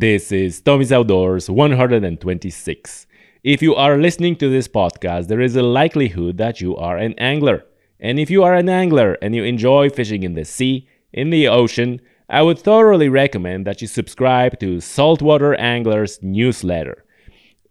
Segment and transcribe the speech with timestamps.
[0.00, 3.06] This is Tommy's Outdoors 126.
[3.42, 7.14] If you are listening to this podcast, there is a likelihood that you are an
[7.18, 7.66] angler.
[7.98, 11.48] And if you are an angler and you enjoy fishing in the sea, in the
[11.48, 17.04] ocean, I would thoroughly recommend that you subscribe to Saltwater Anglers newsletter.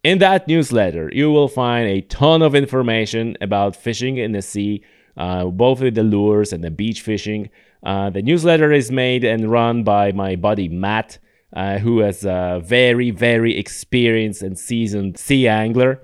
[0.04, 4.84] In that newsletter, you will find a ton of information about fishing in the sea,
[5.16, 7.50] uh, both with the lures and the beach fishing.
[7.84, 11.20] Uh, the newsletter is made and run by my buddy Matt,
[11.54, 16.02] uh, who is a very, very experienced and seasoned sea angler.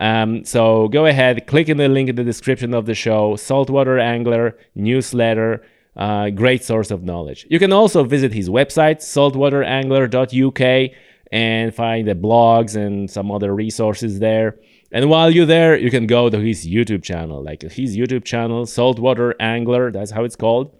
[0.00, 3.98] Um, so go ahead, click in the link in the description of the show, Saltwater
[3.98, 5.64] Angler newsletter.
[5.94, 7.46] Uh, great source of knowledge.
[7.50, 10.90] You can also visit his website, saltwaterangler.uk,
[11.30, 14.58] and find the blogs and some other resources there.
[14.90, 18.66] And while you're there, you can go to his YouTube channel, like his YouTube channel,
[18.66, 20.74] Saltwater Angler, that's how it's called.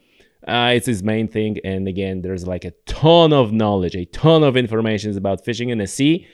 [0.46, 1.58] Uh, it's his main thing.
[1.64, 5.78] And again, there's like a ton of knowledge, a ton of information about fishing in
[5.78, 6.26] the sea.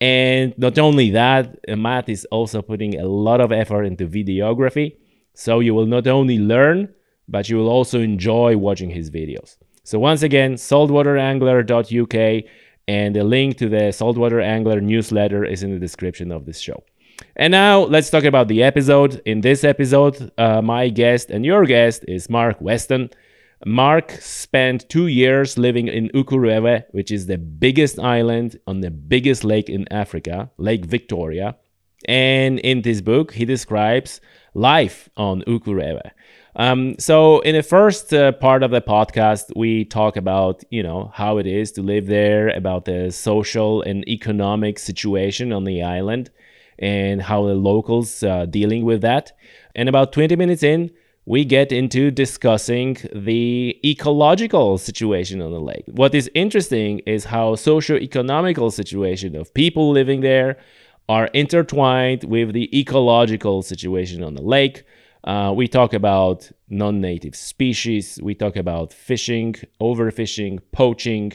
[0.00, 4.96] And not only that, uh, Matt is also putting a lot of effort into videography.
[5.34, 6.92] So you will not only learn,
[7.28, 9.56] but you will also enjoy watching his videos.
[9.84, 12.44] So once again, saltwaterangler.uk
[12.86, 16.82] and the link to the Saltwater Angler newsletter is in the description of this show.
[17.36, 19.22] And now let's talk about the episode.
[19.24, 23.10] In this episode, uh, my guest and your guest is Mark Weston.
[23.66, 29.42] Mark spent two years living in Ukerewe, which is the biggest island on the biggest
[29.42, 31.56] lake in Africa, Lake Victoria.
[32.06, 34.20] And in this book, he describes
[34.52, 36.10] life on Ukerewe.
[36.56, 41.10] Um, so in the first uh, part of the podcast, we talk about you know
[41.14, 46.30] how it is to live there, about the social and economic situation on the island,
[46.78, 49.32] and how the locals uh, dealing with that.
[49.74, 50.92] And about 20 minutes in,
[51.26, 55.84] we get into discussing the ecological situation on the lake.
[55.86, 60.58] What is interesting is how socio-economical situation of people living there
[61.08, 64.84] are intertwined with the ecological situation on the lake
[65.24, 71.32] uh, we talk about non native species, we talk about fishing, overfishing, poaching.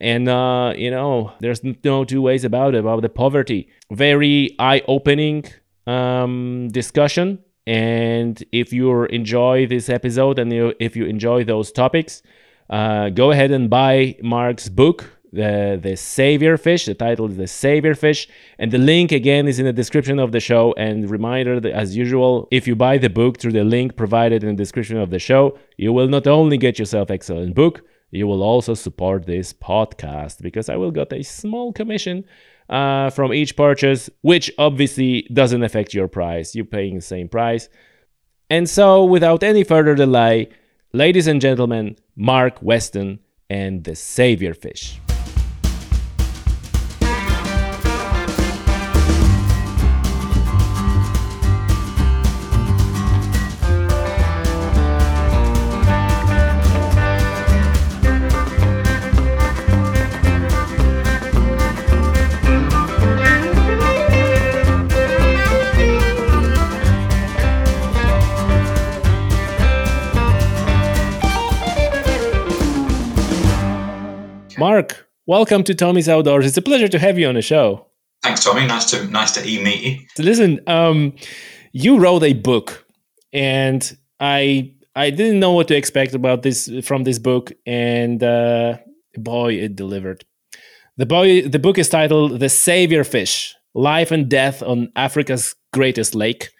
[0.00, 3.68] And, uh, you know, there's no two ways about it, about the poverty.
[3.92, 5.44] Very eye opening
[5.86, 7.38] um, discussion.
[7.70, 12.20] And if you enjoy this episode and you, if you enjoy those topics,
[12.68, 14.98] uh, go ahead and buy Mark's book,
[15.32, 16.86] the the savior fish.
[16.86, 18.28] The title is the savior fish.
[18.58, 20.74] And the link again is in the description of the show.
[20.76, 24.48] And reminder that as usual if you buy the book through the link provided in
[24.56, 28.42] the description of the show you will not only get yourself excellent book you will
[28.42, 32.24] also support this podcast because i will get a small commission
[32.70, 36.54] uh, from each purchase which obviously doesn't affect your price.
[36.54, 37.68] You're paying the same price.
[38.48, 40.48] And so without any further delay
[40.92, 44.98] ladies and gentlemen mark weston and the savior fish
[74.60, 76.44] Mark, welcome to Tommy's Outdoors.
[76.44, 77.86] It's a pleasure to have you on the show.
[78.22, 78.66] Thanks, Tommy.
[78.66, 80.06] Nice to nice to e-meet you.
[80.14, 81.14] So listen, um,
[81.72, 82.84] you wrote a book,
[83.32, 83.80] and
[84.20, 88.76] I I didn't know what to expect about this from this book, and uh,
[89.14, 90.26] boy, it delivered.
[90.98, 96.14] The boy, the book is titled "The Savior Fish: Life and Death on Africa's Greatest
[96.14, 96.50] Lake."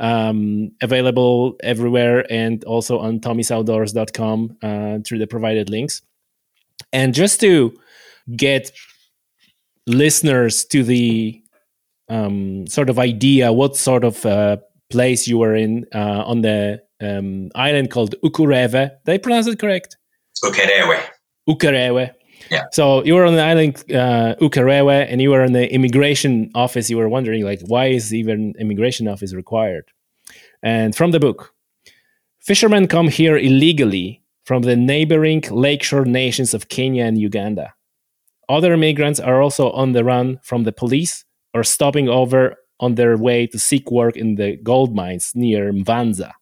[0.00, 6.02] Um, available everywhere and also on tommysoutdoors.com uh, through the provided links.
[6.92, 7.74] And just to
[8.36, 8.70] get
[9.86, 11.40] listeners to the
[12.08, 14.58] um, sort of idea what sort of uh,
[14.90, 18.90] place you were in uh, on the um, island called Ukerewe.
[19.04, 19.96] Did I pronounce it correct?
[20.44, 21.00] Ukerewe.
[21.48, 22.12] Ukerewe.
[22.50, 22.64] Yeah.
[22.72, 26.90] So you were on the island uh, Ukerewe, and you were in the immigration office.
[26.90, 29.90] You were wondering, like, why is even immigration office required?
[30.62, 31.54] And from the book,
[32.40, 37.74] fishermen come here illegally from the neighboring lakeshore nations of Kenya and Uganda.
[38.48, 43.16] Other migrants are also on the run from the police or stopping over on their
[43.16, 46.32] way to seek work in the gold mines near Mwanza.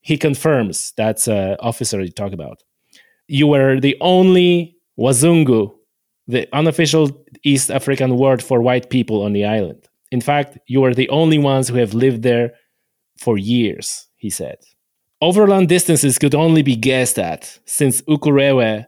[0.00, 2.64] He confirms that's an uh, officer you talk about.
[3.28, 5.72] You were the only Wazungu,
[6.26, 9.86] the unofficial East African word for white people on the island.
[10.10, 12.54] In fact, you were the only ones who have lived there
[13.18, 14.56] for years, he said.
[15.22, 18.84] Overland distances could only be guessed at, since Ukerewe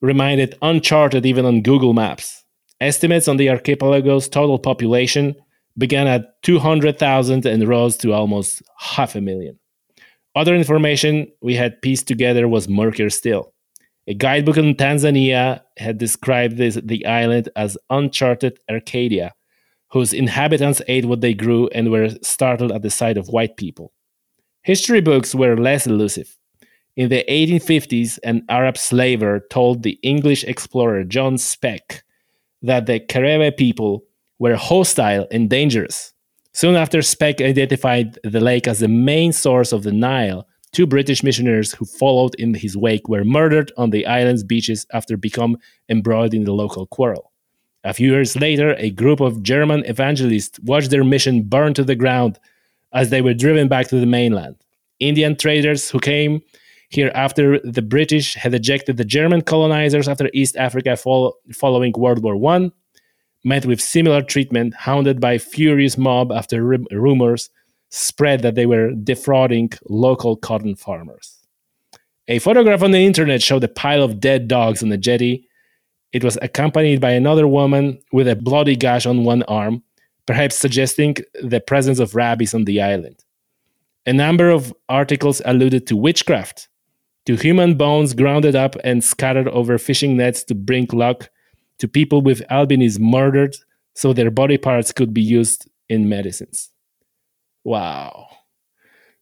[0.00, 2.42] reminded uncharted even on Google Maps.
[2.80, 5.36] Estimates on the archipelago's total population
[5.78, 9.60] began at 200,000 and rose to almost half a million.
[10.34, 13.54] Other information we had pieced together was murkier still.
[14.08, 19.34] A guidebook in Tanzania had described this, the island as uncharted Arcadia,
[19.92, 23.92] whose inhabitants ate what they grew and were startled at the sight of white people.
[24.66, 26.36] History books were less elusive.
[26.96, 32.02] In the 1850s, an Arab slaver told the English explorer John Speke
[32.62, 34.02] that the Kerewe people
[34.40, 36.12] were hostile and dangerous.
[36.52, 40.48] Soon after, Speke identified the lake as the main source of the Nile.
[40.72, 45.16] Two British missionaries who followed in his wake were murdered on the island's beaches after
[45.16, 47.30] becoming embroiled in the local quarrel.
[47.84, 51.94] A few years later, a group of German evangelists watched their mission burn to the
[51.94, 52.40] ground
[52.96, 54.56] as they were driven back to the mainland.
[54.98, 56.40] Indian traders who came
[56.88, 62.36] here after the British had ejected the German colonizers after East Africa following World War
[62.54, 62.70] I
[63.44, 67.50] met with similar treatment, hounded by furious mob after rumors
[67.90, 71.46] spread that they were defrauding local cotton farmers.
[72.28, 75.48] A photograph on the internet showed a pile of dead dogs on the jetty.
[76.12, 79.82] It was accompanied by another woman with a bloody gash on one arm,
[80.26, 83.24] perhaps suggesting the presence of rabies on the island.
[84.06, 86.68] A number of articles alluded to witchcraft,
[87.26, 91.28] to human bones grounded up and scattered over fishing nets to bring luck
[91.78, 93.56] to people with albinism murdered
[93.94, 96.70] so their body parts could be used in medicines.
[97.64, 98.28] Wow.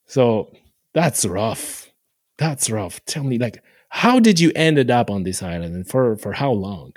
[0.06, 0.52] So
[0.92, 1.90] that's rough.
[2.36, 3.02] That's rough.
[3.06, 6.50] Tell me, like, how did you ended up on this island and for, for how
[6.50, 6.92] long?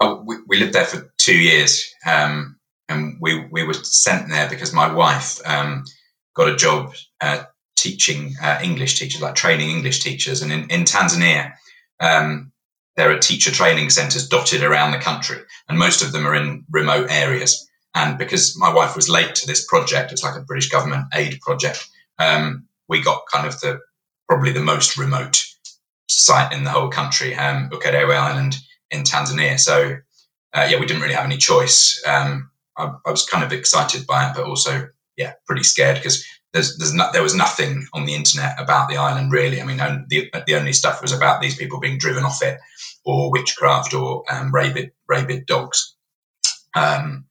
[0.00, 1.94] Oh, we, we lived there for two years.
[2.06, 2.56] Um,
[2.90, 5.84] and we, we were sent there because my wife um,
[6.34, 7.44] got a job uh,
[7.76, 10.42] teaching uh, English teachers, like training English teachers.
[10.42, 11.52] And in, in Tanzania,
[12.00, 12.52] um,
[12.96, 15.38] there are teacher training centres dotted around the country,
[15.68, 17.66] and most of them are in remote areas.
[17.94, 21.40] And because my wife was late to this project, it's like a British government aid
[21.40, 21.88] project.
[22.18, 23.80] Um, we got kind of the
[24.28, 25.42] probably the most remote
[26.08, 28.56] site in the whole country, um, Ukerewe Island
[28.90, 29.58] in Tanzania.
[29.58, 29.96] So
[30.52, 32.02] uh, yeah, we didn't really have any choice.
[32.06, 32.49] Um,
[32.80, 36.76] I, I, was kind of excited by it, but also yeah, pretty scared because there's,
[36.78, 39.60] there's no, there was nothing on the internet about the island really.
[39.60, 39.78] I mean,
[40.08, 42.58] the, the only stuff was about these people being driven off it,
[43.04, 45.94] or witchcraft, or um, rabid rabid dogs.
[46.74, 47.26] Um,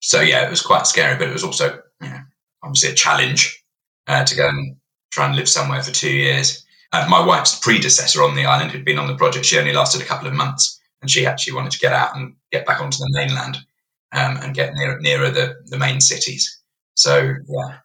[0.00, 2.20] so yeah, it was quite scary, but it was also you know,
[2.62, 3.62] obviously a challenge
[4.06, 4.76] uh, to go and
[5.10, 6.64] try and live somewhere for two years.
[6.92, 9.44] Uh, my wife's predecessor on the island had been on the project.
[9.44, 12.34] She only lasted a couple of months, and she actually wanted to get out and
[12.50, 13.58] get back onto the mainland
[14.12, 16.60] um, and get near, nearer the, the main cities.
[16.94, 17.78] So yeah,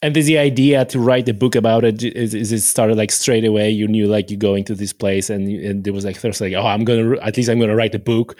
[0.00, 3.10] and is the idea to write a book about it is, is it started like
[3.10, 3.70] straight away?
[3.70, 6.52] You knew like you going to this place and, and there was like first like
[6.52, 8.36] oh i'm gonna at least i'm gonna write a book.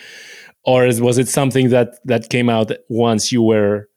[0.65, 3.89] Or was it something that that came out once you were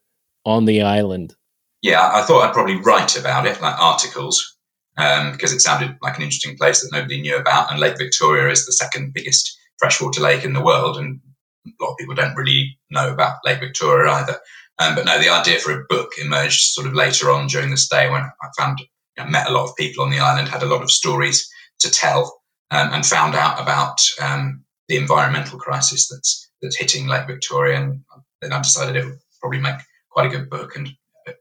[0.46, 1.36] on the island?
[1.82, 4.58] Yeah i thought i'd probably write about it like articles
[4.98, 7.72] um, because it sounded like an interesting place that nobody knew about.
[7.72, 11.20] And lake victoria is the second biggest freshwater lake in the world and
[11.66, 14.40] a lot of people don't really know about lake victoria either
[14.82, 17.78] um, but no, the idea for a book emerged sort of later on during the
[17.78, 18.88] stay when I found, you
[19.18, 21.48] know, met a lot of people on the island, had a lot of stories
[21.80, 22.42] to tell,
[22.72, 27.80] um, and found out about um, the environmental crisis that's that's hitting Lake Victoria.
[27.80, 28.02] And
[28.42, 29.76] then I decided it would probably make
[30.10, 30.90] quite a good book and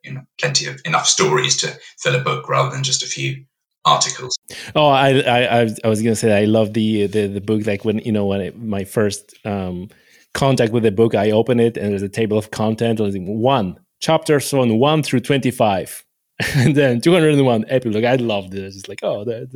[0.04, 3.44] you know plenty of enough stories to fill a book rather than just a few
[3.86, 4.36] articles.
[4.74, 8.00] Oh, I I I was gonna say I love the the the book like when
[8.00, 9.88] you know when it, my first um
[10.34, 13.00] contact with the book, I open it and there's a table of content.
[13.00, 16.04] One chapters from one through twenty-five,
[16.56, 18.04] and then two hundred and one epilogue.
[18.04, 18.64] I loved it.
[18.64, 19.50] It's like, oh, that,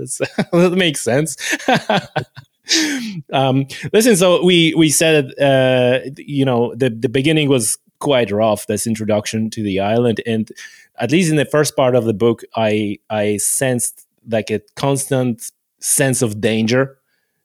[0.52, 1.36] that makes sense.
[3.32, 8.66] um, listen, so we we said, uh, you know, the the beginning was quite rough.
[8.66, 10.50] This introduction to the island, and
[10.98, 15.50] at least in the first part of the book, I I sensed like a constant
[15.80, 16.98] sense of danger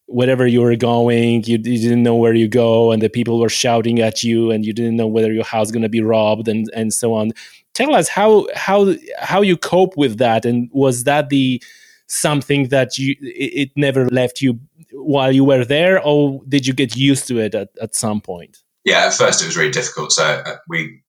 [0.10, 3.50] wherever you were going you, you, didn't know where you go and the people were
[3.50, 6.70] shouting at you and you didn't know whether your house going to be robbed and
[6.74, 7.32] and so on.
[7.76, 11.62] Tell us how how how you cope with that and was that the
[12.08, 14.60] something that you it, it never left you
[14.94, 18.58] while you were there or did you get used to it at, at some point?
[18.84, 20.12] Yeah at first it was really difficult.
[20.12, 21.02] So uh, we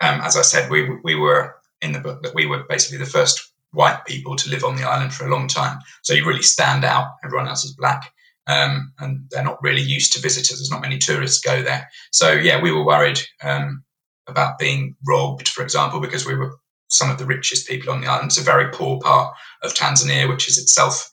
[0.00, 3.10] um, as i said we we were in the book that we were basically the
[3.10, 5.78] first white people to live on the island for a long time.
[6.02, 7.08] So you really stand out.
[7.24, 8.12] Everyone else is black.
[8.46, 10.58] Um, and they're not really used to visitors.
[10.58, 11.88] There's not many tourists go there.
[12.12, 13.84] So yeah, we were worried um,
[14.26, 16.56] about being robbed, for example, because we were
[16.90, 18.28] some of the richest people on the island.
[18.28, 21.10] It's a very poor part of Tanzania, which is itself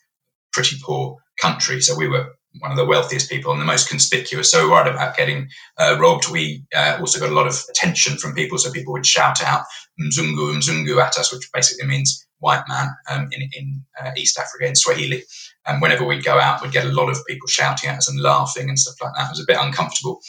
[0.53, 1.17] pretty poor.
[1.41, 1.81] country.
[1.81, 4.51] So we were one of the wealthiest people and the most conspicuous.
[4.51, 6.29] So we worried about getting uh, robbed.
[6.29, 8.57] We uh, also got a lot of attention from people.
[8.57, 9.65] So people would shout out
[9.99, 14.67] Mzungu, Mzungu at us, which basically means white man um, in, in uh, East Africa,
[14.67, 15.23] in Swahili.
[15.65, 18.21] And whenever we'd go out, we'd get a lot of people shouting at us and
[18.21, 19.27] laughing and stuff like that.
[19.27, 20.21] It was a bit uncomfortable.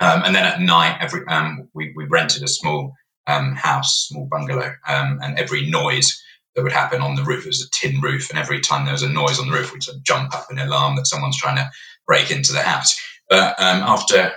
[0.00, 2.94] Um, and then at night, every um, we, we rented a small
[3.26, 6.22] um, house, small bungalow, um, and every noise
[6.54, 7.44] that would happen on the roof.
[7.44, 9.72] It was a tin roof, and every time there was a noise on the roof,
[9.72, 11.68] we'd sort of jump up and alarm that someone's trying to
[12.06, 12.94] break into the house.
[13.28, 14.32] But um, after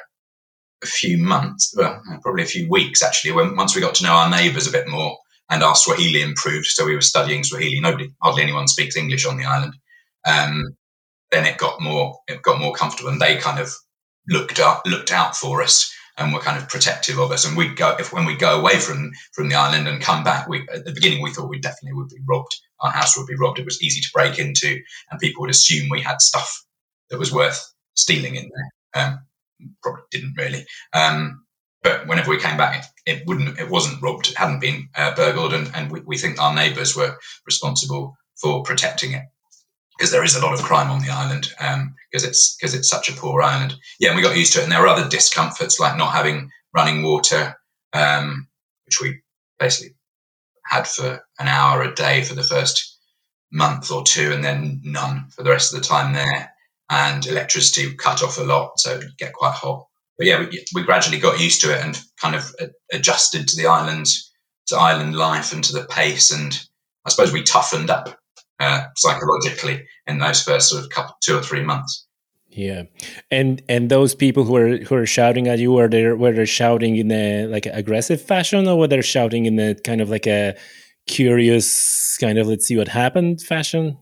[0.84, 4.14] a few months, well, probably a few weeks actually, when once we got to know
[4.14, 5.18] our neighbours a bit more
[5.50, 7.80] and our Swahili improved, so we were studying Swahili.
[7.80, 9.74] Nobody, hardly anyone speaks English on the island.
[10.26, 10.76] Um,
[11.32, 13.74] then it got more, it got more comfortable, and they kind of
[14.30, 17.46] looked up, looked out for us and were kind of protective of us.
[17.46, 20.48] And we'd go if when we go away from from the island and come back,
[20.48, 22.56] we at the beginning we thought we definitely would be robbed.
[22.80, 23.60] Our house would be robbed.
[23.60, 26.66] It was easy to break into, and people would assume we had stuff
[27.10, 29.04] that was worth stealing in there.
[29.04, 29.20] Um,
[29.82, 30.66] probably didn't really.
[30.94, 31.46] Um,
[31.88, 33.58] but whenever we came back, it, it, wouldn't.
[33.58, 34.28] It wasn't robbed.
[34.28, 38.62] It hadn't been uh, burgled, and, and we, we think our neighbours were responsible for
[38.64, 39.24] protecting it
[39.98, 42.90] because there is a lot of crime on the island because um, it's because it's
[42.90, 43.76] such a poor island.
[44.00, 44.64] Yeah, and we got used to it.
[44.64, 47.56] And there were other discomforts like not having running water,
[47.94, 48.48] um,
[48.86, 49.22] which we
[49.58, 49.96] basically
[50.66, 52.98] had for an hour a day for the first
[53.50, 56.52] month or two, and then none for the rest of the time there.
[56.90, 59.88] And electricity cut off a lot, so it'd get quite hot.
[60.18, 62.54] But yeah, we, we gradually got used to it and kind of
[62.92, 64.08] adjusted to the island,
[64.68, 66.32] to island life, and to the pace.
[66.32, 66.60] And
[67.06, 68.18] I suppose we toughened up
[68.60, 72.08] uh, psychologically in those first sort of couple, two or three months.
[72.50, 72.84] Yeah,
[73.30, 76.46] and and those people who are who are shouting at you, were they were they
[76.46, 80.26] shouting in a like aggressive fashion, or were they shouting in a kind of like
[80.26, 80.56] a
[81.06, 83.98] curious kind of let's see what happened fashion?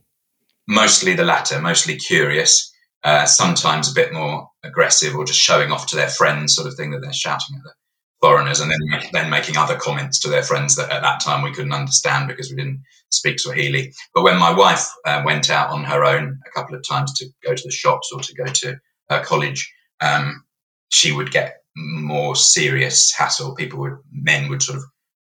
[0.67, 2.72] Mostly the latter, mostly curious.
[3.05, 6.74] Uh, sometimes a bit more aggressive, or just showing off to their friends, sort of
[6.74, 7.71] thing that they're shouting at the
[8.19, 8.79] foreigners, and then
[9.13, 12.50] then making other comments to their friends that at that time we couldn't understand because
[12.50, 13.93] we didn't speak Swahili.
[14.15, 17.27] But when my wife uh, went out on her own a couple of times to
[17.45, 18.75] go to the shops or to go to
[19.09, 19.71] her college,
[20.01, 20.43] um,
[20.89, 23.53] she would get more serious hassle.
[23.55, 24.83] People would, men would sort of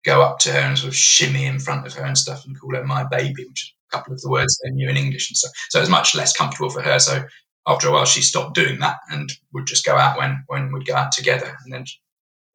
[0.06, 2.60] go up to her and sort of shimmy in front of her and stuff and
[2.60, 5.30] call her my baby, which is a couple of the words they knew in English
[5.30, 5.52] and stuff.
[5.70, 6.98] So it was much less comfortable for her.
[7.00, 7.24] So
[7.70, 10.88] after a while, she stopped doing that and would just go out when when we'd
[10.88, 11.86] go out together, and then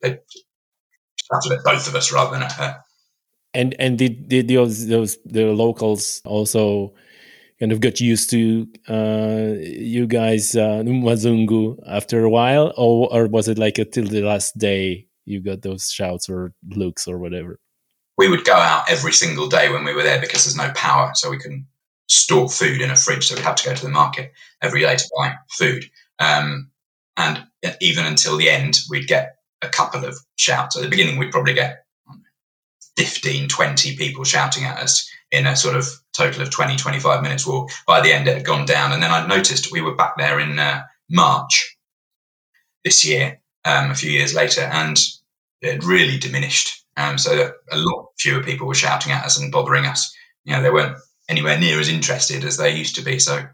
[0.03, 0.19] they
[1.17, 2.83] shouted at both of us rather than at her.
[3.55, 6.95] And and did did those those the locals also
[7.61, 13.29] kind of got used to uh, you guys uh, Mwazungu after a while, or or
[13.29, 17.61] was it like until the last day you got those shouts or looks or whatever?
[18.19, 21.13] We would go out every single day when we were there because there's no power,
[21.15, 21.67] so we couldn't
[22.09, 24.33] store food in a fridge, so we'd have to go to the market
[24.63, 25.85] every day to buy food.
[26.19, 26.71] Um,
[27.17, 27.45] and
[27.81, 30.77] even until the end, we'd get a couple of shouts.
[30.77, 31.85] At the beginning, we'd probably get
[32.97, 37.47] 15, 20 people shouting at us in a sort of total of 20, 25 minutes
[37.47, 37.71] walk.
[37.87, 38.93] By the end, it had gone down.
[38.93, 41.77] And then I noticed we were back there in uh, March
[42.85, 44.99] this year, um, a few years later, and
[45.61, 46.85] it had really diminished.
[46.97, 50.15] Um, so a lot fewer people were shouting at us and bothering us.
[50.45, 50.97] You know, they weren't
[51.29, 53.19] anywhere near as interested as they used to be.
[53.19, 53.45] So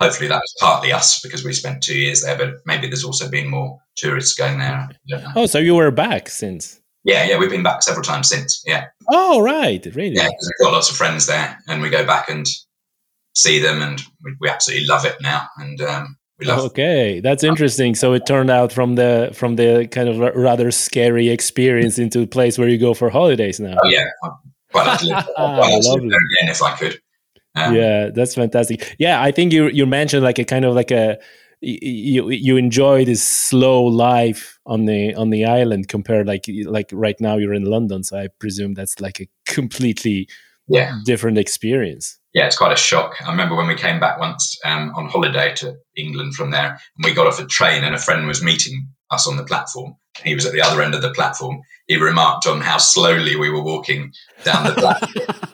[0.00, 3.30] hopefully that was partly us because we spent two years there, but maybe there's also
[3.30, 4.88] been more tourists going there.
[5.34, 6.80] Oh, so you were back since?
[7.04, 8.62] Yeah, yeah, we've been back several times since.
[8.66, 8.86] Yeah.
[9.08, 10.16] Oh, right, really?
[10.16, 12.46] Yeah, because we've got lots of friends there, and we go back and
[13.34, 15.46] see them, and we, we absolutely love it now.
[15.56, 16.58] And um, we love.
[16.66, 17.94] Okay, that's interesting.
[17.94, 22.26] So it turned out from the from the kind of rather scary experience into a
[22.26, 23.76] place where you go for holidays now.
[23.82, 24.04] Oh yeah,
[24.72, 27.00] quite like to live, quite like to live there again if I could.
[27.58, 28.94] Um, yeah, that's fantastic.
[28.98, 31.18] Yeah, I think you you mentioned like a kind of like a
[31.60, 37.16] you you enjoy this slow life on the on the island compared like like right
[37.20, 40.28] now you're in London so I presume that's like a completely
[40.68, 40.98] yeah.
[41.04, 42.18] different experience.
[42.32, 43.16] Yeah it's quite a shock.
[43.26, 47.04] I remember when we came back once um, on holiday to England from there and
[47.04, 49.96] we got off a train and a friend was meeting us on the platform.
[50.22, 51.60] He was at the other end of the platform.
[51.88, 54.12] He remarked on how slowly we were walking
[54.44, 55.48] down the platform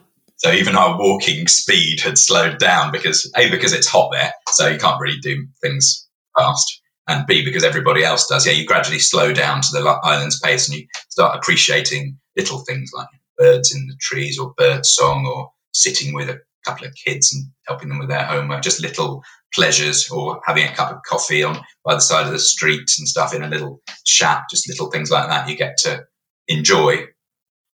[0.44, 4.68] So even our walking speed had slowed down because A, because it's hot there, so
[4.68, 6.06] you can't really do things
[6.38, 6.82] fast.
[7.08, 8.46] And B, because everybody else does.
[8.46, 12.90] Yeah, you gradually slow down to the island's pace and you start appreciating little things
[12.94, 13.08] like
[13.38, 17.46] birds in the trees or bird song or sitting with a couple of kids and
[17.66, 19.22] helping them with their homework, just little
[19.54, 23.08] pleasures or having a cup of coffee on by the side of the street and
[23.08, 26.04] stuff in a little shack, just little things like that you get to
[26.48, 27.06] enjoy.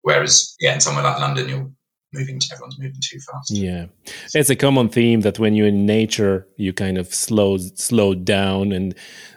[0.00, 1.72] Whereas, yeah, in somewhere like London, you'll
[2.14, 2.38] moving.
[2.38, 3.50] To everyone's moving too fast.
[3.50, 3.86] Yeah,
[4.34, 8.72] it's a common theme that when you're in nature, you kind of slow slow down,
[8.72, 8.94] and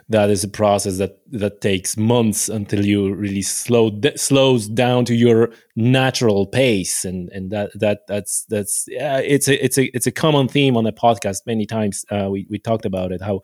[0.08, 5.14] that is a process that that takes months until you really slow slows down to
[5.14, 10.06] your natural pace, and and that that that's that's yeah, it's a it's a it's
[10.06, 11.46] a common theme on the podcast.
[11.46, 13.42] Many times uh, we we talked about it how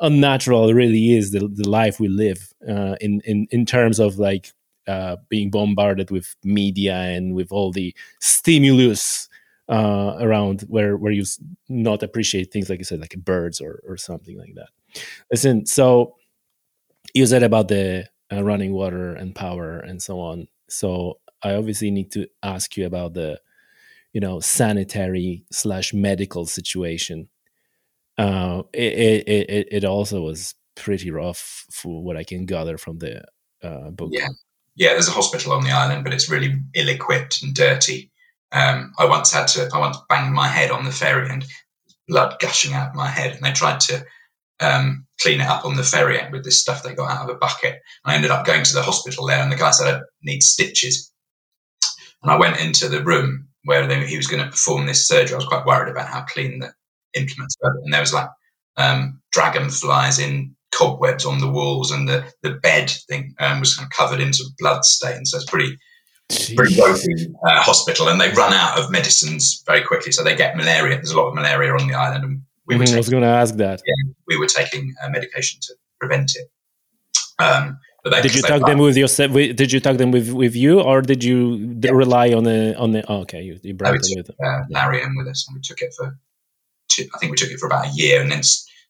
[0.00, 4.52] unnatural really is the, the life we live uh, in in in terms of like
[4.86, 9.28] uh, being bombarded with media and with all the stimulus
[9.68, 11.24] uh, around where where you
[11.68, 14.68] not appreciate things like you said like birds or or something like that.
[15.30, 16.16] Listen so
[17.14, 20.48] you said about the uh, running water and power and so on.
[20.68, 23.40] So i obviously need to ask you about the
[24.12, 27.28] you know sanitary slash medical situation.
[28.18, 33.22] Uh it, it it also was pretty rough for what i can gather from the
[33.62, 34.10] uh, book.
[34.12, 34.28] Yeah
[34.74, 38.10] yeah, there's a hospital on the island, but it's really ill-equipped and dirty.
[38.52, 41.44] Um, I once had to, I once banged my head on the ferry and
[42.08, 44.04] blood gushing out of my head, and they tried to
[44.60, 47.38] um, clean it up on the ferry with this stuff they got out of a
[47.38, 47.80] bucket.
[48.04, 51.12] I ended up going to the hospital there, and the guy said I need stitches.
[52.22, 55.34] And I went into the room where they, he was going to perform this surgery.
[55.34, 56.72] I was quite worried about how clean the
[57.14, 58.28] implements were, and there was like
[58.76, 63.86] um, dragonflies in cobwebs on the walls, and the, the bed thing um, was kind
[63.86, 65.30] of covered in sort of blood stains.
[65.30, 65.78] So it's pretty
[66.30, 66.56] Jeez.
[66.56, 70.12] pretty ropey uh, hospital, and they run out of medicines very quickly.
[70.12, 70.96] So they get malaria.
[70.96, 72.82] There's a lot of malaria on the island, and we were.
[72.82, 73.82] Mm, taking, I was going to ask that.
[73.84, 76.50] Yeah, we were taking uh, medication to prevent it.
[77.38, 79.32] Um, they, did you talk them with yourself?
[79.32, 81.92] Did you talk them with, with you, or did you yeah.
[81.92, 83.04] rely on the on the?
[83.08, 85.80] Oh, okay, you, you brought no, them with uh, Lariam with us, and we took
[85.80, 86.18] it for.
[86.88, 88.42] Two, I think we took it for about a year, and then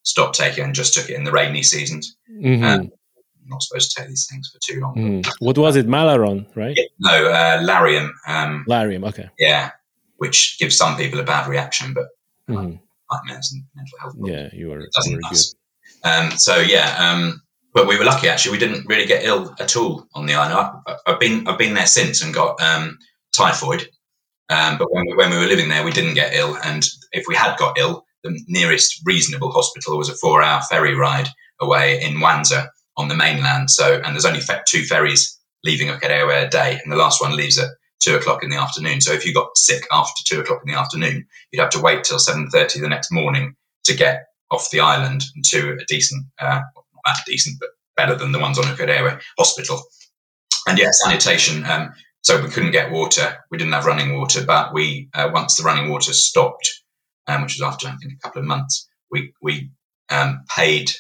[0.03, 2.17] stopped taking and just took it in the rainy seasons.
[2.31, 2.65] Mm-hmm.
[2.65, 2.91] Um,
[3.47, 4.95] not supposed to take these things for too long.
[4.95, 5.27] Mm.
[5.41, 5.87] What was it?
[5.87, 6.75] Malarone, right?
[6.77, 8.11] Yeah, no, uh, Lariam.
[8.27, 9.29] Um, Lariam, okay.
[9.39, 9.71] Yeah,
[10.17, 12.07] which gives some people a bad reaction, but
[12.49, 12.77] mm-hmm.
[13.11, 14.15] nightmares and mental health.
[14.23, 14.87] Yeah, you are.
[14.95, 15.39] doesn't good.
[16.05, 17.43] Um, so yeah, um,
[17.75, 18.53] but we were lucky actually.
[18.53, 20.73] We didn't really get ill at all on the island.
[20.87, 22.99] I, have been I've been there since and got um,
[23.33, 23.89] typhoid.
[24.49, 26.57] Um, but when we, when we were living there, we didn't get ill.
[26.63, 30.95] And if we had got ill, the nearest reasonable hospital was a four hour ferry
[30.95, 31.29] ride
[31.61, 33.71] away in Mwanza on the mainland.
[33.71, 37.59] So, and there's only two ferries leaving Ukerewe a day, and the last one leaves
[37.59, 39.01] at two o'clock in the afternoon.
[39.01, 42.05] So, if you got sick after two o'clock in the afternoon, you'd have to wait
[42.05, 43.55] till seven thirty the next morning
[43.85, 48.33] to get off the island to a decent, uh, not that decent, but better than
[48.33, 49.83] the ones on Ukerewe hospital.
[50.67, 51.65] And yeah, sanitation.
[51.65, 53.37] Um, so we couldn't get water.
[53.51, 56.82] We didn't have running water, but we uh, once the running water stopped,
[57.27, 58.89] um, which was after I think a couple of months.
[59.11, 59.71] We we
[60.11, 60.91] um, paid.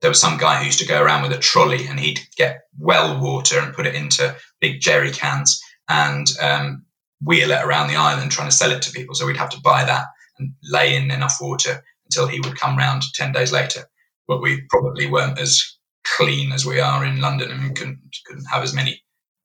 [0.00, 2.62] There was some guy who used to go around with a trolley, and he'd get
[2.78, 6.84] well water and put it into big jerry cans and um,
[7.22, 9.14] wheel it around the island, trying to sell it to people.
[9.14, 10.06] So we'd have to buy that
[10.38, 13.84] and lay in enough water until he would come round ten days later.
[14.28, 18.46] But we probably weren't as clean as we are in London, and we couldn't couldn't
[18.46, 19.02] have as many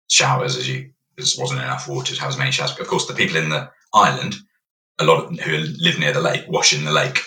[0.10, 0.92] showers as you.
[1.18, 2.72] There wasn't enough water to have as many showers.
[2.74, 4.36] But Of course, the people in the island
[5.00, 7.20] a lot of who live near the lake wash in the lake.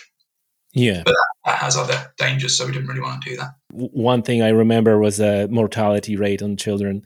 [0.72, 3.50] Yeah, but that, that, has other dangers, so we didn't really want to do that.
[3.72, 7.02] One thing I remember was a mortality rate on children.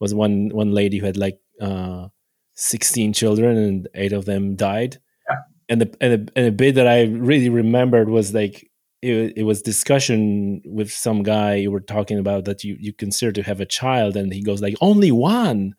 [0.00, 2.08] Was one one lady who had like uh,
[2.54, 4.98] sixteen children and eight of them died.
[5.28, 5.36] Yeah.
[5.70, 8.70] And the and the, and the bit that I really remembered was like
[9.02, 13.32] it, it, was discussion with some guy you were talking about that you, you consider
[13.32, 15.74] to have a child and he goes like only one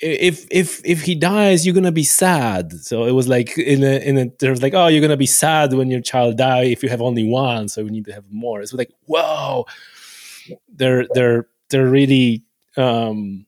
[0.00, 2.72] if if if he dies you're gonna be sad.
[2.72, 5.72] So it was like in a in a there's like oh you're gonna be sad
[5.72, 8.60] when your child die if you have only one so we need to have more.
[8.60, 9.66] It's like whoa.
[10.68, 12.44] They're they're they're really
[12.76, 13.46] um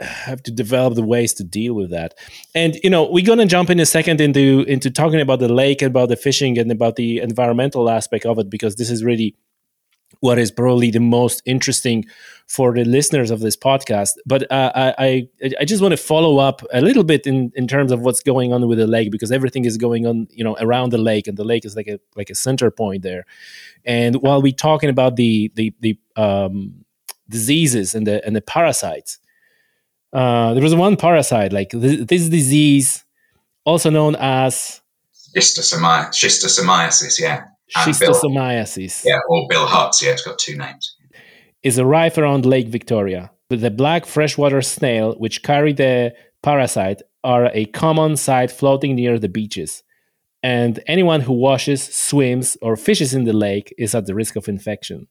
[0.00, 2.14] have to develop the ways to deal with that.
[2.54, 5.82] And you know we're to jump in a second into into talking about the lake
[5.82, 9.34] about the fishing and about the environmental aspect of it because this is really
[10.20, 12.04] what is probably the most interesting
[12.46, 14.10] for the listeners of this podcast.
[14.24, 15.28] But uh, I,
[15.60, 18.52] I just want to follow up a little bit in, in terms of what's going
[18.52, 21.36] on with the lake because everything is going on, you know, around the lake, and
[21.36, 23.24] the lake is like a like a center point there.
[23.84, 26.84] And while we're talking about the the the um,
[27.28, 29.18] diseases and the and the parasites,
[30.12, 33.04] uh, there was one parasite like this, this disease,
[33.64, 34.80] also known as
[36.12, 37.20] schistosomiasis.
[37.20, 39.04] Yeah Schistosomiasis.
[39.04, 40.02] yeah, or bilharzia.
[40.02, 40.96] Yeah, it's got two names.
[41.62, 43.30] Is a rife around Lake Victoria.
[43.48, 49.28] The black freshwater snail, which carry the parasite, are a common sight floating near the
[49.28, 49.82] beaches.
[50.42, 54.48] And anyone who washes, swims, or fishes in the lake is at the risk of
[54.48, 55.08] infection.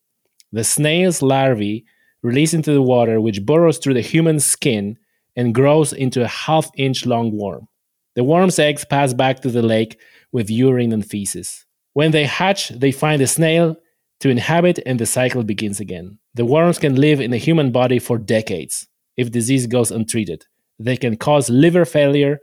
[0.52, 1.86] The snail's larvae
[2.24, 4.98] release into the water, which burrows through the human skin
[5.36, 7.68] and grows into a half inch long worm.
[8.16, 10.00] The worm's eggs pass back to the lake
[10.32, 11.66] with urine and feces.
[11.96, 13.78] When they hatch, they find a snail
[14.20, 16.20] to inhabit and the cycle begins again.
[16.34, 20.46] The worms can live in a human body for decades if disease goes untreated.
[20.78, 22.40] They can cause liver failure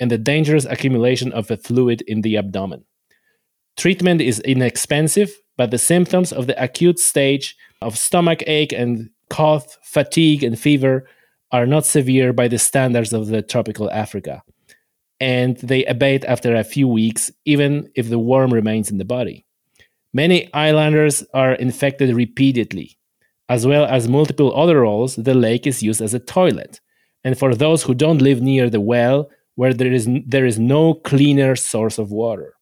[0.00, 2.86] and the dangerous accumulation of a fluid in the abdomen.
[3.76, 9.76] Treatment is inexpensive, but the symptoms of the acute stage of stomach ache and cough,
[9.82, 11.06] fatigue, and fever
[11.52, 14.42] are not severe by the standards of the tropical Africa.
[15.24, 19.46] And they abate after a few weeks, even if the worm remains in the body.
[20.12, 22.98] Many islanders are infected repeatedly.
[23.48, 26.78] As well as multiple other roles, the lake is used as a toilet.
[27.24, 30.92] And for those who don't live near the well, where there is, there is no
[30.92, 32.52] cleaner source of water.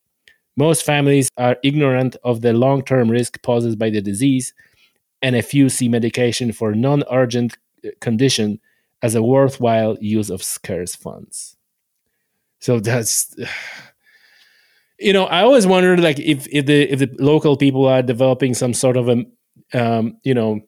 [0.56, 4.54] Most families are ignorant of the long term risk posed by the disease,
[5.20, 8.60] and a few see medication for non urgent uh, condition
[9.02, 11.56] as a worthwhile use of scarce funds.
[12.62, 13.34] So that's
[14.98, 18.54] you know, I always wondered like if if the if the local people are developing
[18.54, 19.24] some sort of a
[19.74, 20.60] um, you know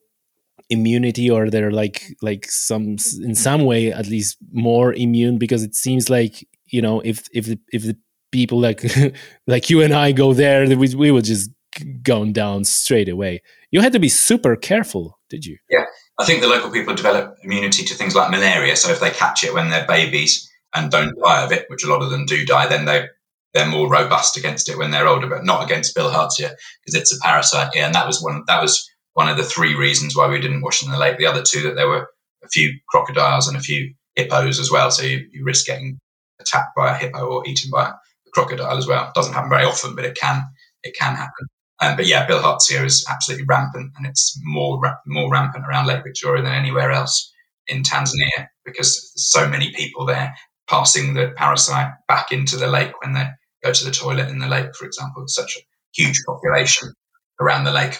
[0.70, 5.74] immunity or they're like like some in some way at least more immune because it
[5.74, 7.96] seems like you know if if the, if the
[8.32, 8.82] people like
[9.46, 11.50] like you and I go there we we would just
[12.02, 13.42] gone down straight away.
[13.70, 15.58] You had to be super careful, did you?
[15.68, 15.84] Yeah,
[16.18, 18.76] I think the local people develop immunity to things like malaria.
[18.76, 21.88] So if they catch it when they're babies and don't die of it, which a
[21.88, 23.06] lot of them do die, then they
[23.52, 26.50] they're more robust against it when they're older, but not against bilharzia
[26.84, 27.70] because it's a parasite.
[27.76, 30.84] And that was one that was one of the three reasons why we didn't wash
[30.84, 31.18] in the lake.
[31.18, 32.08] The other two that there were
[32.42, 35.98] a few crocodiles and a few hippos as well, so you, you risk getting
[36.40, 39.08] attacked by a hippo or eaten by a crocodile as well.
[39.08, 40.42] It doesn't happen very often, but it can
[40.82, 41.46] it can happen.
[41.80, 46.42] Um, but yeah, bilharzia is absolutely rampant, and it's more more rampant around Lake Victoria
[46.42, 47.32] than anywhere else
[47.68, 50.34] in Tanzania because so many people there
[50.68, 53.26] passing the parasite back into the lake when they
[53.62, 55.22] go to the toilet in the lake, for example.
[55.22, 56.92] It's such a huge population
[57.40, 57.98] around the lake.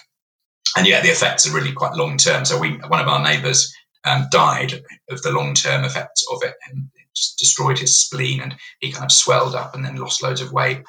[0.77, 2.45] And yeah, the effects are really quite long term.
[2.45, 3.73] So we, one of our neighbours
[4.05, 4.75] um, died
[5.11, 8.93] of the long term effects of it and it just destroyed his spleen and he
[8.93, 10.83] kind of swelled up and then lost loads of weight.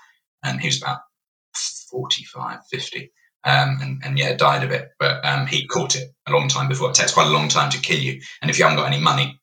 [0.44, 1.00] And he was about
[1.92, 3.12] 45, 50.
[3.48, 4.90] Um, and, and, yeah, died of it.
[5.00, 6.90] But um, he caught it a long time before.
[6.90, 8.20] It takes quite a long time to kill you.
[8.42, 9.40] And if you haven't got any money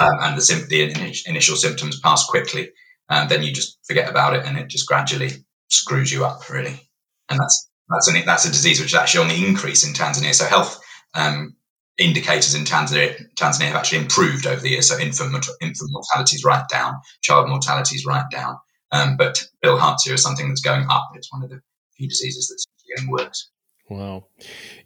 [0.00, 2.70] um, and the, the, initial symptoms pass quickly,
[3.08, 5.30] and then you just forget about it and it just gradually
[5.68, 6.88] screws you up really.
[7.28, 10.34] And that's that's an, that's a disease which is actually on the increase in Tanzania.
[10.34, 10.80] So health
[11.14, 11.56] um,
[11.98, 14.88] indicators in Tanzania Tanzania have actually improved over the years.
[14.88, 18.56] So infant infant mortality is right down child mortality is right down.
[18.92, 21.10] Um, but bilharzia is something that's going up.
[21.14, 21.60] It's one of the
[21.96, 23.50] few diseases that's getting worse.
[23.88, 24.26] Wow.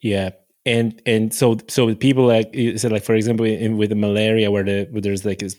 [0.00, 0.30] Yeah
[0.66, 4.50] and and so so people like you said like for example in, with the malaria
[4.50, 5.56] where the where there's like this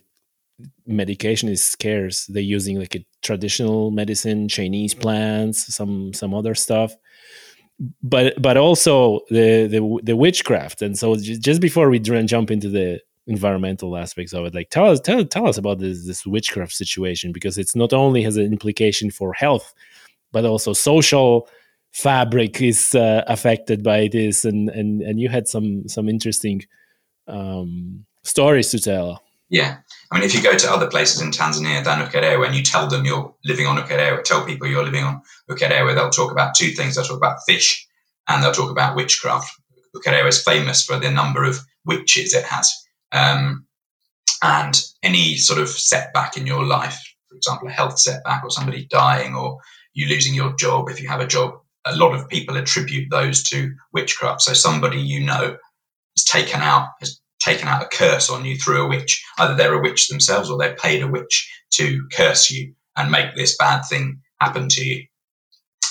[0.87, 5.01] medication is scarce they're using like a traditional medicine chinese mm.
[5.01, 6.93] plants some some other stuff.
[8.01, 10.81] But but also the the, the witchcraft.
[10.81, 14.99] And so just before we jump into the environmental aspects of it like tell us
[14.99, 19.09] tell, tell us about this this witchcraft situation because it's not only has an implication
[19.09, 19.73] for health
[20.31, 21.49] but also social
[21.95, 26.61] fabric is uh, affected by this and and and you had some some interesting
[27.27, 29.77] um, stories to tell yeah.
[30.11, 32.87] I mean, if you go to other places in Tanzania than Ukerewe and you tell
[32.87, 36.69] them you're living on Ukerewe, tell people you're living on Ukerewe, they'll talk about two
[36.69, 36.95] things.
[36.95, 37.87] They'll talk about fish
[38.27, 39.51] and they'll talk about witchcraft.
[39.95, 42.73] Ukerewe is famous for the number of witches it has.
[43.11, 43.67] Um,
[44.41, 48.87] and any sort of setback in your life, for example, a health setback or somebody
[48.89, 49.59] dying or
[49.93, 53.43] you losing your job, if you have a job, a lot of people attribute those
[53.43, 54.41] to witchcraft.
[54.41, 55.57] So somebody you know
[56.15, 59.23] has taken out, has taken out a curse on you through a witch.
[59.37, 63.35] Either they're a witch themselves or they've paid a witch to curse you and make
[63.35, 65.05] this bad thing happen to you.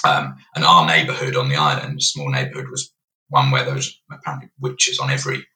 [0.05, 2.93] Um, and our neighborhood on the island, a small neighborhood, was
[3.29, 5.47] one where there was apparently witches on every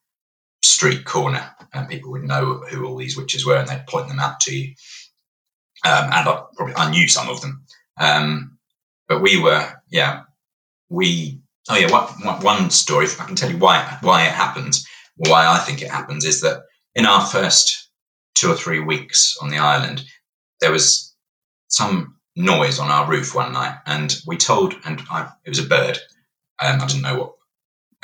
[0.62, 4.20] street corner, and people would know who all these witches were, and they'd point them
[4.20, 4.74] out to you.
[5.84, 7.64] Um, and I probably I knew some of them,
[8.00, 8.58] um,
[9.06, 10.22] but we were, yeah,
[10.88, 11.40] we.
[11.70, 13.06] Oh yeah, one, one story.
[13.20, 14.86] I can tell you why why it happens
[15.18, 16.62] why I think it happens is that
[16.94, 17.90] in our first
[18.34, 20.04] two or three weeks on the island,
[20.60, 21.14] there was
[21.68, 25.68] some noise on our roof one night, and we told, and I, it was a
[25.68, 25.98] bird.
[26.62, 27.32] Um, I didn't know what.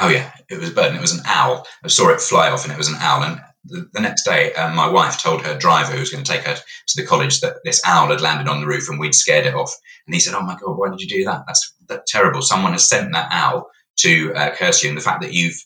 [0.00, 1.66] Oh yeah, it was a bird, and it was an owl.
[1.84, 3.22] I saw it fly off, and it was an owl.
[3.22, 6.30] And the, the next day, um, my wife told her driver, who was going to
[6.30, 9.14] take her to the college, that this owl had landed on the roof, and we'd
[9.14, 9.72] scared it off.
[10.06, 11.44] And he said, "Oh my god, why did you do that?
[11.46, 12.42] That's that's terrible.
[12.42, 13.68] Someone has sent that owl
[13.98, 15.56] to uh, curse you, and the fact that you've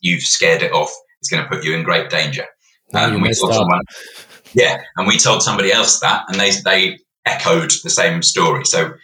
[0.00, 2.46] you've scared it off is going to put you in great danger.
[2.94, 3.80] Um, we saw someone,
[4.52, 8.64] Yeah, and we told somebody else that, and they they echoed the same story.
[8.64, 8.94] So,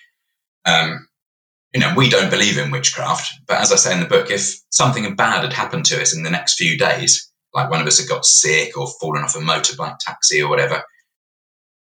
[0.67, 1.09] um,
[1.73, 4.57] you know, we don't believe in witchcraft, but as I say in the book, if
[4.71, 7.99] something bad had happened to us in the next few days, like one of us
[7.99, 10.83] had got sick or fallen off a motorbike taxi or whatever,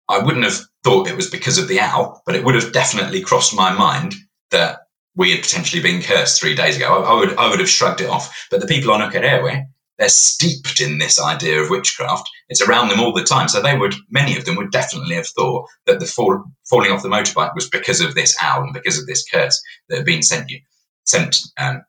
[0.08, 3.22] I wouldn't have thought it was because of the owl, but it would have definitely
[3.22, 4.16] crossed my mind
[4.52, 4.80] that
[5.16, 7.04] we had potentially been cursed three days ago.
[7.04, 8.48] I, I would I would have shrugged it off.
[8.50, 9.66] But the people on Ukerewe,
[10.00, 12.30] they're steeped in this idea of witchcraft.
[12.48, 13.50] It's around them all the time.
[13.50, 17.04] So they would, many of them would definitely have thought that the fall, falling off
[17.04, 20.24] the motorbike was because of this owl and because of this curse that had been
[20.24, 20.62] sent you,
[21.04, 21.84] sent, um,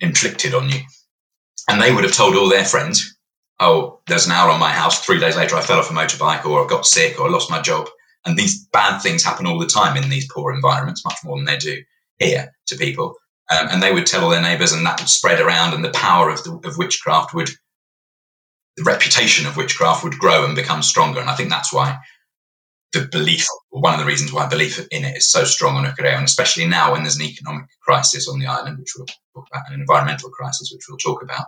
[0.00, 0.80] inflicted on you.
[1.68, 3.14] And they would have told all their friends,
[3.60, 5.04] oh, there's an owl on my house.
[5.04, 7.50] Three days later, I fell off a motorbike or I got sick or I lost
[7.50, 7.88] my job.
[8.26, 11.44] And these bad things happen all the time in these poor environments, much more than
[11.44, 11.82] they do
[12.18, 13.16] here to people.
[13.50, 15.90] Um, and they would tell all their neighbors, and that would spread around, and the
[15.90, 17.50] power of, the, of witchcraft would,
[18.76, 21.20] the reputation of witchcraft would grow and become stronger.
[21.20, 21.98] And I think that's why
[22.94, 26.14] the belief, one of the reasons why belief in it is so strong on Ukerewe,
[26.14, 29.70] and especially now when there's an economic crisis on the island, which we'll talk about,
[29.70, 31.44] an environmental crisis, which we'll talk about.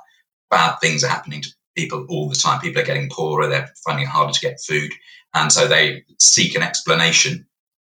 [0.50, 2.60] Bad things are happening to people all the time.
[2.60, 4.90] People are getting poorer, they're finding it harder to get food.
[5.36, 7.46] And so they seek an explanation.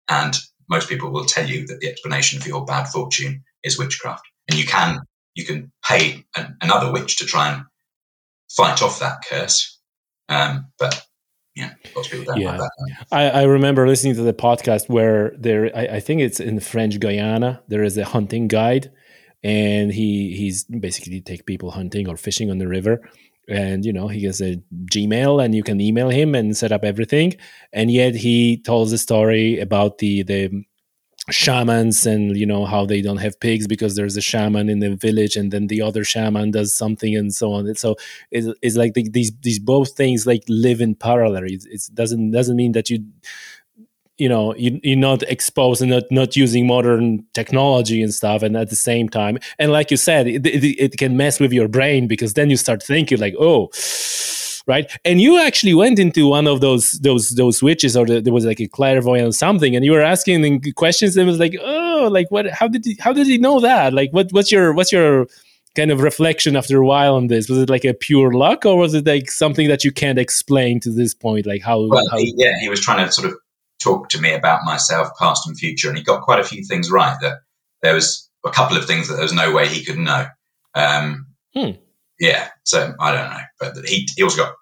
[0.08, 0.36] And
[0.68, 4.26] most people will tell you that the explanation for your bad fortune is witchcraft.
[4.48, 5.00] And you can
[5.34, 7.62] you can pay an, another witch to try and
[8.50, 9.78] fight off that curse.
[10.28, 11.02] Um, but
[11.54, 12.50] yeah, lots of people don't yeah.
[12.50, 13.06] like that.
[13.12, 17.00] I, I, remember listening to the podcast where there, I, I, think it's in French
[17.00, 17.62] Guiana.
[17.68, 18.92] There is a hunting guide,
[19.42, 23.00] and he he's basically take people hunting or fishing on the river,
[23.48, 26.84] and you know he has a gmail and you can email him and set up
[26.84, 27.34] everything.
[27.72, 30.64] And yet he tells a story about the the
[31.30, 34.94] shamans and you know how they don't have pigs because there's a shaman in the
[34.96, 37.74] village and then the other shaman does something and so on.
[37.74, 37.96] So
[38.30, 41.44] it's, it's like the, these these both things like live in parallel.
[41.44, 43.04] It, it doesn't doesn't mean that you
[44.18, 48.56] you know you, you're not exposed and not, not using modern technology and stuff and
[48.56, 51.68] at the same time and like you said it, it, it can mess with your
[51.68, 53.70] brain because then you start thinking like oh
[54.66, 58.32] right and you actually went into one of those those those witches or the, there
[58.32, 61.56] was like a clairvoyant or something and you were asking questions and it was like
[61.62, 64.72] oh like what how did he how did he know that like what what's your
[64.72, 65.26] what's your
[65.78, 67.48] kind of reflection after a while on this?
[67.48, 70.80] Was it like a pure luck, or was it like something that you can't explain
[70.80, 71.46] to this point?
[71.46, 71.86] Like how?
[71.86, 73.38] Well, how- yeah, he was trying to sort of
[73.78, 76.90] talked to me about myself, past and future, and he got quite a few things
[76.90, 77.16] right.
[77.20, 77.38] That
[77.82, 80.26] there was a couple of things that there was no way he could know.
[80.74, 81.70] Um, hmm.
[82.20, 84.54] Yeah, so I don't know, but he he also got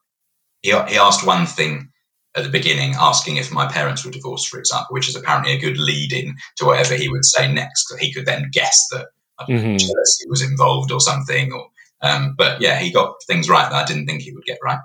[0.62, 1.90] he he asked one thing
[2.36, 5.60] at the beginning, asking if my parents were divorced, for example, which is apparently a
[5.60, 7.92] good lead in to whatever he would say next.
[7.98, 9.06] He could then guess that
[9.40, 9.76] mm-hmm.
[9.76, 11.68] jealousy was involved or something, or
[12.02, 14.80] um, but yeah, he got things right that I didn't think he would get right.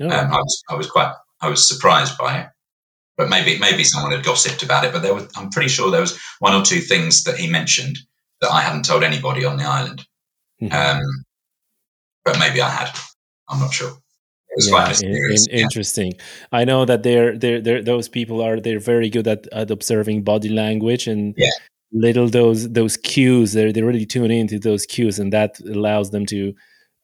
[0.00, 0.06] Oh.
[0.06, 2.48] Um, I was I was quite I was surprised by it
[3.18, 4.92] but maybe maybe someone had gossiped about it.
[4.92, 7.98] But there was, I'm pretty sure there was one or two things that he mentioned
[8.40, 10.06] that I hadn't told anybody on the island.
[10.62, 10.74] Mm-hmm.
[10.74, 11.24] Um,
[12.24, 12.90] but maybe I had.
[13.48, 13.92] I'm not sure.
[14.56, 15.58] Yeah, in, in, yeah.
[15.58, 16.14] interesting.
[16.52, 20.22] I know that they're, they're, they're, those people are they're very good at, at observing
[20.22, 21.50] body language and yeah.
[21.92, 23.52] little those those cues.
[23.52, 26.54] They're they really tune into those cues, and that allows them to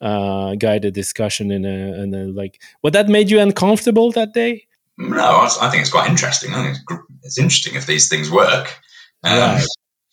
[0.00, 2.60] uh, guide a discussion in a, in a like.
[2.80, 4.66] What that made you uncomfortable that day?
[4.96, 6.54] No, I think it's quite interesting.
[6.54, 8.74] I think it's, interesting if these things work.
[9.24, 9.64] Um, right.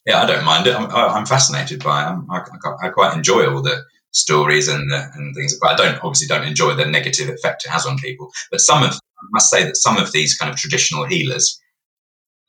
[0.06, 0.76] Yeah, I don't mind it.
[0.76, 2.18] I'm, I'm fascinated by it.
[2.30, 2.42] I,
[2.84, 6.48] I, quite enjoy all the stories and the, and things, but I don't obviously don't
[6.48, 8.32] enjoy the negative effect it has on people.
[8.50, 11.60] But some of, I must say that some of these kind of traditional healers,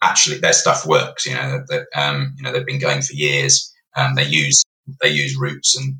[0.02, 1.26] actually, their stuff works.
[1.26, 3.70] You know, that um, you know they've been going for years.
[3.96, 4.62] Um, they use
[5.02, 5.96] they use roots and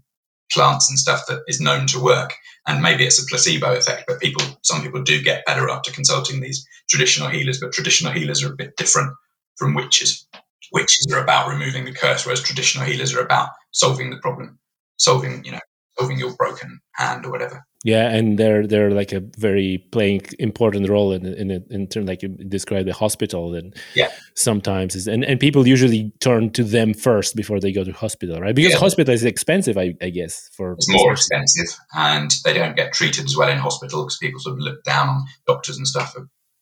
[0.50, 2.34] plants and stuff that is known to work
[2.66, 6.40] and maybe it's a placebo effect but people some people do get better after consulting
[6.40, 9.12] these traditional healers but traditional healers are a bit different
[9.56, 10.26] from witches.
[10.72, 14.58] Witches are about removing the curse whereas traditional healers are about solving the problem
[14.98, 15.60] solving you know
[15.98, 20.88] solving your broken hand or whatever yeah and they're they're like a very playing important
[20.88, 24.08] role in in in terms like you describe the hospital and yeah.
[24.34, 28.40] sometimes is and, and people usually turn to them first before they go to hospital
[28.40, 28.54] right?
[28.54, 28.78] Because yeah.
[28.78, 33.24] hospital is expensive I, I guess for it's more expensive and they don't get treated
[33.24, 36.14] as well in hospital because people sort of look down on doctors and stuff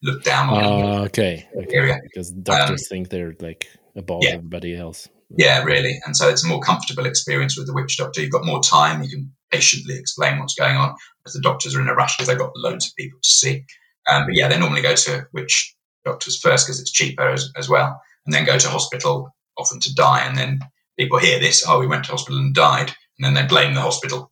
[0.02, 1.98] look down on uh, okay, okay.
[2.02, 4.30] because doctors um, think they're like above yeah.
[4.30, 5.09] everybody else.
[5.37, 8.22] Yeah really and so it's a more comfortable experience with the witch doctor.
[8.22, 10.94] You've got more time you can patiently explain what's going on
[11.26, 13.64] as the doctors are in a rush because they've got loads of people to see.
[14.08, 17.68] Um, but yeah, they normally go to witch doctors first because it's cheaper as, as,
[17.68, 20.24] well, and then go to hospital often to die.
[20.26, 20.60] And then
[20.98, 23.80] people hear this, oh, we went to hospital and died, and then they blame the
[23.80, 24.30] hospital.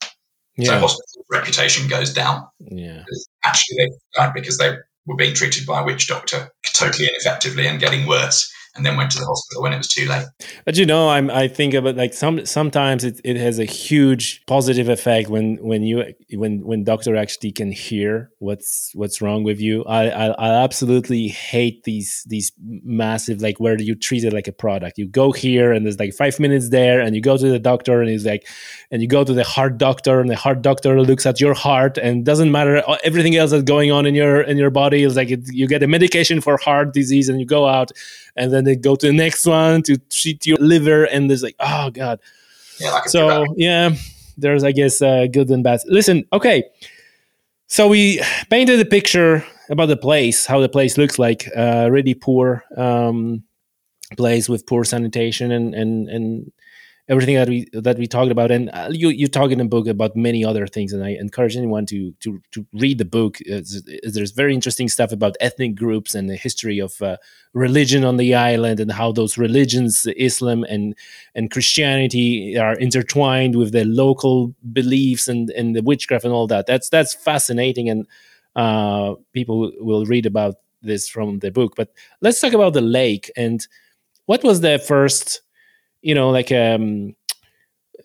[0.56, 0.66] Yeah.
[0.66, 2.46] So hospital reputation goes down.
[2.58, 3.04] Yeah.
[3.44, 4.76] Actually, they died because they
[5.06, 9.10] were being treated by a witch doctor totally ineffectively and getting worse and then went
[9.10, 10.24] to the hospital when it was too late.
[10.64, 14.42] But you know, I'm I think about like some sometimes it, it has a huge
[14.46, 19.60] positive effect when when you when when doctor actually can hear what's what's wrong with
[19.60, 19.84] you.
[19.84, 24.52] I I, I absolutely hate these these massive like where you treat it like a
[24.52, 24.96] product.
[24.96, 28.00] You go here and there's like five minutes there, and you go to the doctor
[28.00, 28.46] and he's like,
[28.90, 31.98] and you go to the heart doctor and the heart doctor looks at your heart
[31.98, 35.16] and doesn't matter uh, everything else that's going on in your in your body is
[35.16, 37.92] like it, you get a medication for heart disease and you go out
[38.36, 41.56] and then they go to the next one to treat your liver and there's like
[41.60, 42.20] oh god.
[42.80, 43.94] Yeah, like so yeah
[44.36, 45.80] there's i guess uh, good and bad.
[45.86, 46.64] Listen okay.
[47.70, 52.14] So we painted a picture about the place how the place looks like uh, really
[52.14, 53.42] poor um,
[54.16, 56.52] place with poor sanitation and and and
[57.08, 58.50] everything that we that we talked about.
[58.50, 61.56] And uh, you you talk in the book about many other things and i encourage
[61.56, 63.40] anyone to to to read the book.
[63.42, 63.82] It's-
[64.14, 67.16] there's very interesting stuff about ethnic groups and the history of uh,
[67.54, 70.94] religion on the island and how those religions islam and
[71.34, 76.66] and christianity are intertwined with the local beliefs and and the witchcraft and all that.
[76.66, 78.06] That's that's fascinating and
[78.56, 81.74] uh people will read about this from the book.
[81.76, 83.30] But let's talk about the lake.
[83.36, 83.66] And
[84.26, 85.42] what was the first
[86.08, 87.14] you know like um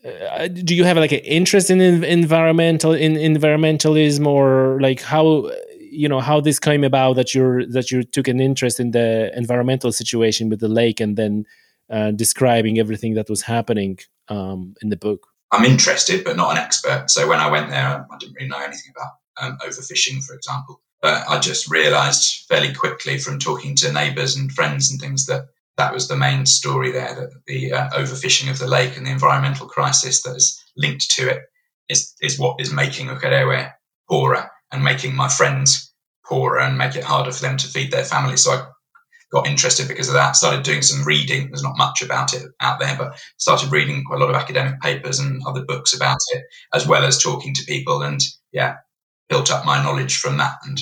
[0.03, 6.09] uh, do you have like an interest in environmental in environmentalism or like how you
[6.09, 9.91] know how this came about that you're that you took an interest in the environmental
[9.91, 11.45] situation with the lake and then
[11.89, 16.57] uh, describing everything that was happening um, in the book I'm interested, but not an
[16.57, 17.11] expert.
[17.11, 20.81] So when I went there, I didn't really know anything about um, overfishing, for example.
[20.99, 25.49] But I just realised fairly quickly from talking to neighbours and friends and things that
[25.77, 27.15] that was the main story there.
[27.15, 31.29] That the uh, overfishing of the lake and the environmental crisis that is linked to
[31.29, 31.41] it
[31.89, 33.71] is is what is making Ukerewe
[34.09, 35.93] poorer and making my friends
[36.25, 38.37] poorer and make it harder for them to feed their family.
[38.37, 38.65] So I
[39.31, 40.35] got interested because of that.
[40.35, 41.47] Started doing some reading.
[41.47, 44.79] There's not much about it out there, but started reading quite a lot of academic
[44.81, 48.03] papers and other books about it, as well as talking to people.
[48.03, 48.77] And yeah,
[49.29, 50.79] built up my knowledge from that and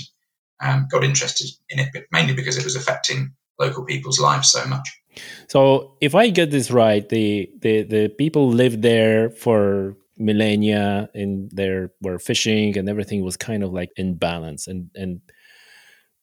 [0.62, 4.66] um, got interested in it, but mainly because it was affecting local people's lives so
[4.66, 4.88] much.
[5.48, 11.52] so if i get this right the the, the people lived there for millennia and
[11.52, 15.22] they were fishing and everything was kind of like in balance and and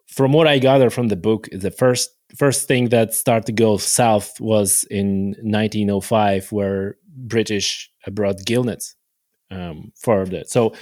[0.09, 3.77] from what I gather from the book, the first first thing that started to go
[3.77, 8.97] south was in 1905, where British brought gill nets
[9.51, 10.51] um, for that.
[10.51, 10.75] So,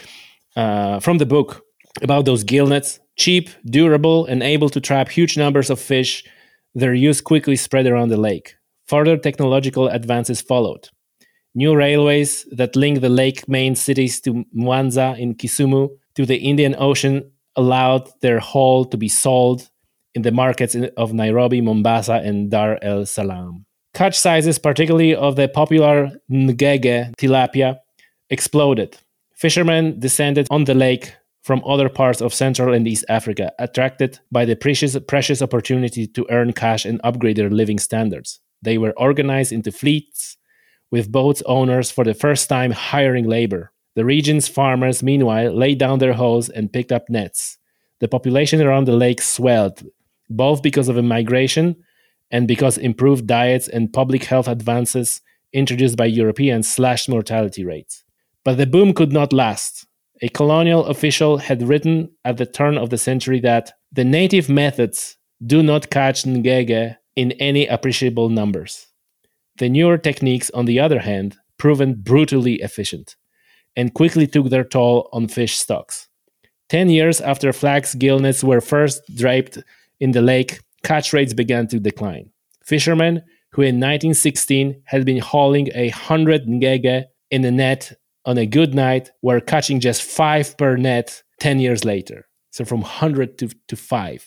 [0.57, 1.63] uh, from the book
[2.03, 6.25] about those gill nets, cheap, durable, and able to trap huge numbers of fish,
[6.77, 8.55] their use quickly spread around the lake.
[8.87, 10.91] Further technological advances followed.
[11.55, 16.77] New railways that link the lake main cities to Mwanza in Kisumu to the Indian
[16.79, 19.71] Ocean allowed their haul to be sold
[20.15, 23.65] in the markets of Nairobi, Mombasa, and Dar es Salaam.
[23.95, 27.79] Catch sizes, particularly of the popular ngege tilapia,
[28.29, 28.99] exploded.
[29.35, 31.15] Fishermen descended on the lake
[31.47, 36.27] from other parts of Central and East Africa, attracted by the precious, precious opportunity to
[36.29, 38.41] earn cash and upgrade their living standards.
[38.63, 40.37] They were organized into fleets,
[40.91, 43.71] with boat owners for the first time hiring labor.
[43.95, 47.59] The region's farmers, meanwhile, laid down their hoes and picked up nets.
[48.01, 49.85] The population around the lake swelled,
[50.29, 51.77] both because of immigration
[52.29, 55.21] and because improved diets and public health advances
[55.53, 58.03] introduced by Europeans slashed mortality rates.
[58.45, 59.87] But the boom could not last.
[60.23, 65.17] A colonial official had written at the turn of the century that the native methods
[65.45, 68.87] do not catch ngege in any appreciable numbers.
[69.59, 73.17] The newer techniques, on the other hand, proven brutally efficient
[73.77, 76.09] and quickly took their toll on fish stocks.
[76.69, 79.59] Ten years after flax gill nets were first draped
[80.01, 82.31] in the lake, catch rates began to decline.
[82.65, 87.93] Fishermen who in 1916 had been hauling a hundred ngege in a net
[88.27, 92.27] on a good night we were catching just five per net 10 years later.
[92.51, 94.27] So from 100 to, to five.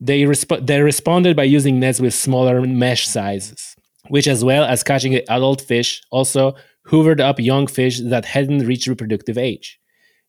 [0.00, 3.74] They, resp- they responded by using nets with smaller mesh sizes,
[4.08, 6.54] which, as well as catching adult fish, also
[6.88, 9.78] hoovered up young fish that hadn't reached reproductive age.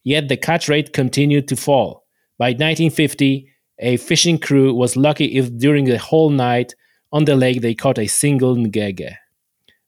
[0.04, 2.06] Yet the catch rate continued to fall.
[2.38, 3.48] By 1950,
[3.80, 6.76] a fishing crew was lucky if during the whole night
[7.12, 9.16] on the lake they caught a single ngege.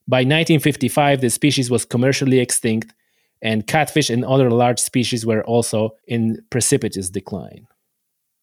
[0.06, 2.94] By 1955, the species was commercially extinct,
[3.40, 7.66] and catfish and other large species were also in precipitous decline.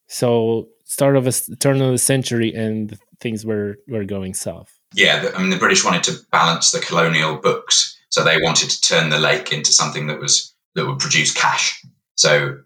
[0.08, 4.78] So, start of a turn of the century, and things were, were going south.
[4.94, 8.82] Yeah, I mean, the British wanted to balance the colonial books, so they wanted to
[8.82, 11.84] turn the lake into something that was that would produce cash.
[12.16, 12.58] So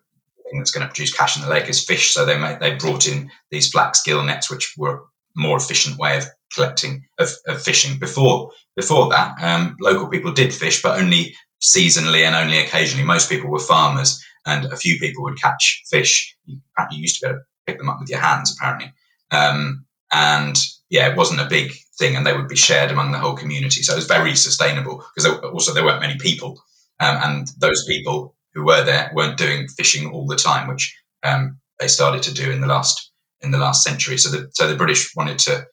[0.50, 2.12] thing that's going to produce cash in the lake is fish.
[2.12, 5.02] So they made, they brought in these flax gill nets, which were a
[5.36, 6.26] more efficient way of
[6.56, 8.00] collecting of, of fishing.
[8.00, 13.06] Before before that, um, local people did fish, but only seasonally and only occasionally.
[13.06, 16.36] Most people were farmers, and a few people would catch fish.
[16.46, 16.60] You,
[16.92, 18.94] used to be able to pick them up with your hands, apparently.
[19.32, 20.58] Um, and
[20.90, 23.82] yeah, it wasn't a big thing, and they would be shared among the whole community.
[23.82, 26.62] So it was very sustainable because also there weren't many people,
[27.00, 31.60] um, and those people who were there weren't doing fishing all the time, which um,
[31.80, 34.18] they started to do in the last in the last century.
[34.18, 35.68] So the so the British wanted to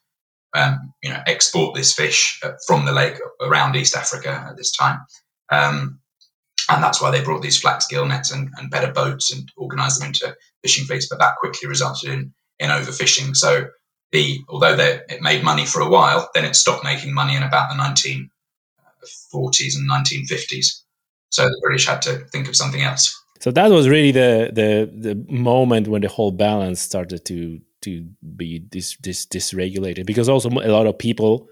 [0.54, 4.72] um, you know export this fish uh, from the lake around East Africa at this
[4.72, 5.00] time.
[5.50, 6.00] Um,
[6.68, 9.98] and that's why they brought these flax gill nets and, and better boats and organised
[9.98, 11.08] them into fishing fleets.
[11.08, 13.36] But that quickly resulted in in overfishing.
[13.36, 13.66] So
[14.12, 17.70] the although it made money for a while, then it stopped making money in about
[17.70, 20.82] the 1940s and 1950s.
[21.30, 23.18] So the British had to think of something else.
[23.40, 28.06] So that was really the the the moment when the whole balance started to to
[28.36, 31.48] be dis, dis dysregulated because also a lot of people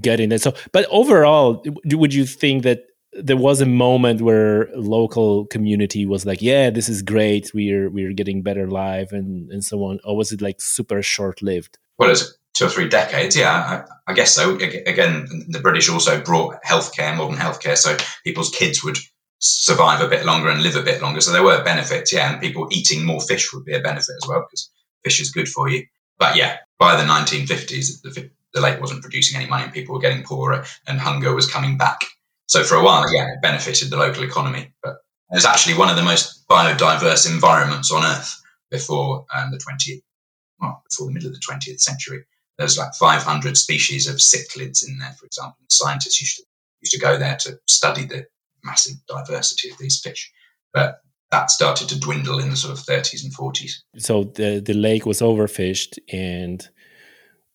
[0.00, 0.40] get in it.
[0.40, 6.24] So, but overall, would you think that there was a moment where local community was
[6.24, 7.50] like, "Yeah, this is great.
[7.52, 11.42] We're we're getting better live and and so on, or was it like super short
[11.42, 11.78] lived?
[11.98, 13.36] Well, it's two or three decades.
[13.36, 14.54] Yeah, I, I, guess so.
[14.54, 18.98] Again, the British also brought healthcare, modern healthcare, so people's kids would
[19.38, 21.20] survive a bit longer and live a bit longer.
[21.20, 22.12] So there were benefits.
[22.12, 24.70] Yeah, and people eating more fish would be a benefit as well because
[25.04, 25.84] fish is good for you.
[26.18, 30.00] But yeah, by the 1950s, the, the lake wasn't producing any money and people were
[30.00, 32.00] getting poorer and hunger was coming back.
[32.46, 34.72] So for a while, yeah, it benefited the local economy.
[34.82, 34.96] But
[35.30, 38.40] it was actually one of the most biodiverse environments on Earth
[38.70, 40.02] before um, the 20th,
[40.60, 42.24] well, before the middle of the 20th century.
[42.58, 45.56] There's like 500 species of cichlids in there, for example.
[45.60, 46.42] And Scientists used to,
[46.82, 48.26] used to go there to study the
[48.64, 50.30] massive diversity of these fish.
[50.74, 51.00] But
[51.30, 53.72] that started to dwindle in the sort of 30s and 40s.
[53.98, 56.68] So the, the lake was overfished, and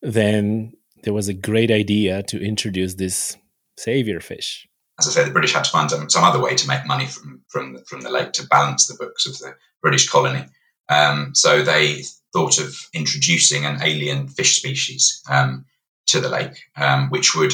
[0.02, 0.72] then
[1.02, 3.36] there was a great idea to introduce this
[3.76, 4.66] savior fish
[4.98, 7.06] as I say, the British had to find some, some other way to make money
[7.06, 10.46] from from the, from the lake to balance the books of the British colony.
[10.88, 12.02] Um, so they
[12.32, 15.66] thought of introducing an alien fish species um,
[16.06, 17.52] to the lake, um, which would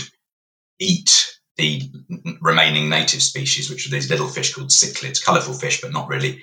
[0.79, 1.83] eat the
[2.41, 6.43] remaining native species, which are these little fish called cichlids, colourful fish, but not really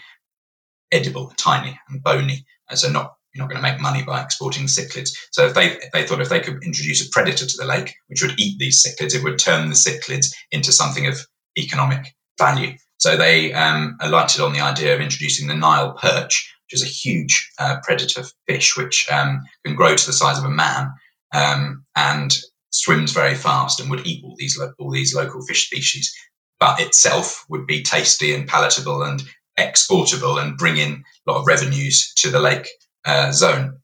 [0.92, 5.12] edible, tiny and bony, so not you're not going to make money by exporting cichlids.
[5.32, 8.22] So if they they thought if they could introduce a predator to the lake, which
[8.22, 11.20] would eat these cichlids, it would turn the cichlids into something of
[11.58, 12.76] economic value.
[12.98, 16.92] So they um, alighted on the idea of introducing the Nile perch, which is a
[16.92, 20.92] huge uh, predator fish which um, can grow to the size of a man
[21.34, 22.36] um, and
[22.72, 26.14] swims very fast and would eat all these lo- all these local fish species,
[26.60, 29.24] but itself would be tasty and palatable and
[29.58, 32.68] exportable and bring in a lot of revenues to the lake
[33.06, 33.78] uh, zone.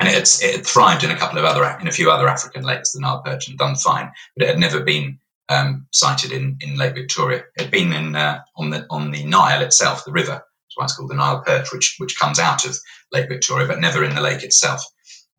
[0.00, 2.28] And it had, it had, thrived in a couple of other, in a few other
[2.28, 6.30] African lakes, the Nile perch, and done fine, but it had never been um, sighted
[6.30, 7.44] in, in Lake Victoria.
[7.56, 10.32] It had been in, uh, on the on the Nile itself, the river.
[10.32, 12.76] That's why it's called the Nile perch, which which comes out of
[13.12, 14.84] Lake Victoria, but never in the lake itself.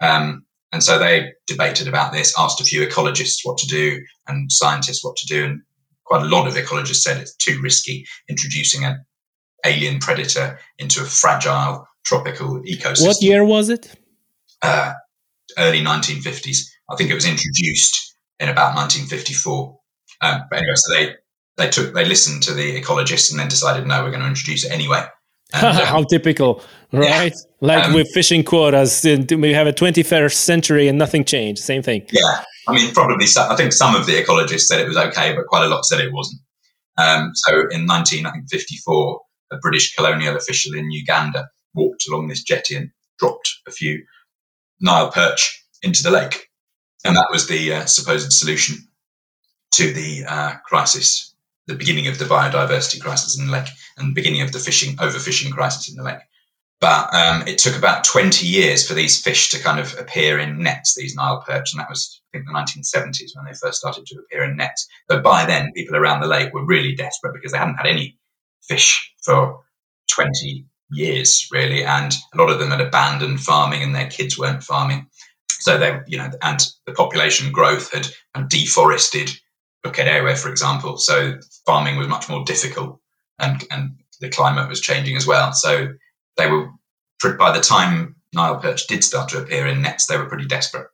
[0.01, 4.51] Um, and so they debated about this, asked a few ecologists what to do and
[4.51, 5.61] scientists what to do, and
[6.05, 9.03] quite a lot of ecologists said it's too risky introducing an
[9.65, 13.07] alien predator into a fragile tropical ecosystem.
[13.07, 13.95] What year was it?
[14.61, 14.93] Uh,
[15.57, 16.59] early 1950s.
[16.89, 19.79] I think it was introduced in about 1954.
[20.21, 21.15] Um, but anyway, so they
[21.57, 24.65] they took they listened to the ecologists and then decided no, we're going to introduce
[24.65, 25.05] it anyway.
[25.53, 27.33] And, um, How typical, right?
[27.33, 27.49] Yeah.
[27.61, 31.61] Like um, with fishing quotas, we have a 21st century and nothing changed.
[31.61, 32.05] Same thing.
[32.11, 33.25] Yeah, I mean, probably.
[33.25, 35.85] Some, I think some of the ecologists said it was okay, but quite a lot
[35.85, 36.41] said it wasn't.
[36.97, 39.21] Um, so in 1954,
[39.51, 44.03] a British colonial official in Uganda walked along this jetty and dropped a few
[44.81, 46.47] Nile perch into the lake.
[47.05, 48.77] And that was the uh, supposed solution
[49.73, 51.28] to the uh, crisis,
[51.69, 54.97] the beginning of the biodiversity crisis in the lake and the beginning of the fishing,
[54.97, 56.19] overfishing crisis in the lake.
[56.81, 60.63] But um, it took about 20 years for these fish to kind of appear in
[60.63, 61.73] nets, these Nile perch.
[61.73, 64.87] And that was, I think, the 1970s when they first started to appear in nets.
[65.07, 68.17] But by then, people around the lake were really desperate because they hadn't had any
[68.63, 69.59] fish for
[70.09, 71.83] 20 years, really.
[71.83, 75.07] And a lot of them had abandoned farming and their kids weren't farming.
[75.49, 79.29] So they, you know, and the population growth had, had deforested
[79.85, 80.97] Bukedere, for example.
[80.97, 82.99] So farming was much more difficult
[83.39, 85.53] and, and the climate was changing as well.
[85.53, 85.89] So
[86.37, 86.69] they were,
[87.37, 90.87] by the time Nile perch did start to appear in nets, they were pretty desperate.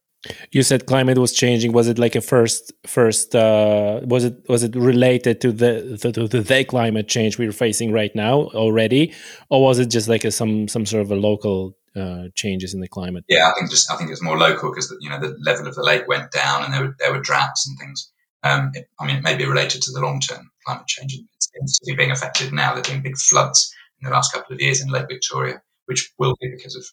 [0.52, 1.72] You said climate was changing.
[1.72, 3.36] Was it like a first first?
[3.36, 7.92] Uh, was it was it related to the to, to the climate change we're facing
[7.92, 9.14] right now already,
[9.50, 12.80] or was it just like a, some some sort of a local uh, changes in
[12.80, 13.24] the climate?
[13.28, 15.76] Yeah, I think just I think it's more local because you know the level of
[15.76, 18.12] the lake went down and there were there were droughts and things.
[18.46, 21.16] Um, it, I mean, it may be related to the long term climate change.
[21.16, 22.74] It seems to be being affected now.
[22.74, 26.36] There've been big floods in the last couple of years in Lake Victoria, which will
[26.40, 26.86] be because of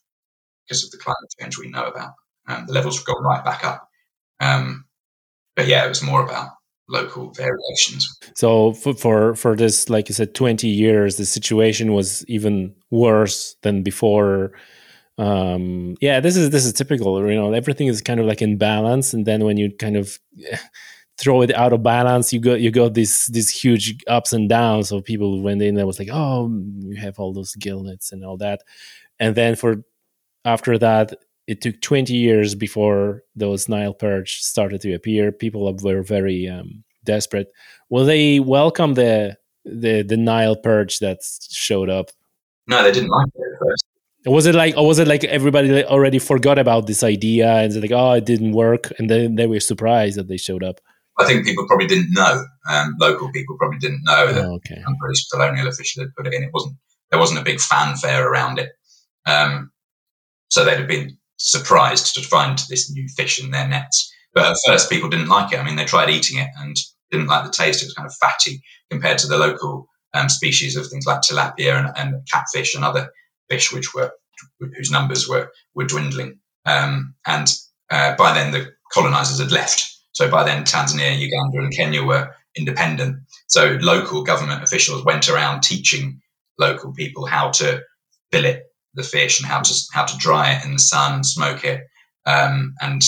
[0.66, 2.12] because of the climate change we know about.
[2.48, 3.88] Um, the levels have gone right back up.
[4.40, 4.86] Um,
[5.54, 6.50] but yeah, it was more about
[6.88, 8.08] local variations.
[8.34, 13.56] So for, for for this, like you said, twenty years, the situation was even worse
[13.62, 14.52] than before.
[15.18, 17.20] Um, yeah, this is this is typical.
[17.28, 20.18] You know, everything is kind of like in balance, and then when you kind of
[21.22, 24.88] throw it out of balance, you got you got these these huge ups and downs.
[24.88, 26.50] So people went in there was like, oh,
[26.80, 28.62] you have all those gillnets and all that,
[29.20, 29.84] and then for
[30.44, 31.14] after that
[31.46, 35.32] it took 20 years before those Nile perch started to appear.
[35.32, 37.48] People were very um, desperate.
[37.90, 41.18] Will they welcome the the the Nile perch that
[41.50, 42.10] showed up?
[42.68, 43.84] No, they didn't like it at first.
[44.24, 47.90] Was it like, or was it like everybody already forgot about this idea and like,
[47.90, 50.80] oh, it didn't work, and then they were surprised that they showed up?
[51.18, 52.44] I think people probably didn't know.
[52.70, 54.80] Um, local people probably didn't know that oh, okay.
[54.80, 56.42] a British colonial official had put it in.
[56.42, 56.76] It wasn't
[57.10, 58.70] there wasn't a big fanfare around it,
[59.26, 59.70] um,
[60.48, 64.10] so they'd have been surprised to find this new fish in their nets.
[64.34, 65.58] But at first, people didn't like it.
[65.58, 66.76] I mean, they tried eating it and
[67.10, 67.82] didn't like the taste.
[67.82, 71.78] It was kind of fatty compared to the local um, species of things like tilapia
[71.78, 73.10] and, and, catfish and other
[73.48, 74.12] fish, which were
[74.58, 76.38] whose numbers were were dwindling.
[76.64, 77.48] Um, and
[77.90, 79.91] uh, by then, the colonizers had left.
[80.12, 83.16] So by then, Tanzania, Uganda, and Kenya were independent.
[83.48, 86.20] So local government officials went around teaching
[86.58, 87.82] local people how to
[88.30, 88.62] fillet
[88.94, 91.86] the fish and how to how to dry it in the sun and smoke it,
[92.26, 93.02] um, and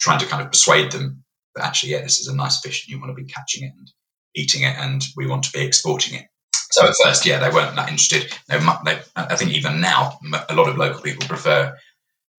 [0.00, 1.22] trying to kind of persuade them
[1.54, 3.72] that actually, yeah, this is a nice fish and you want to be catching it
[3.76, 3.90] and
[4.34, 6.26] eating it, and we want to be exporting it.
[6.70, 8.30] So at first, yeah, they weren't that interested.
[8.48, 10.18] They, they, I think even now,
[10.48, 11.76] a lot of local people prefer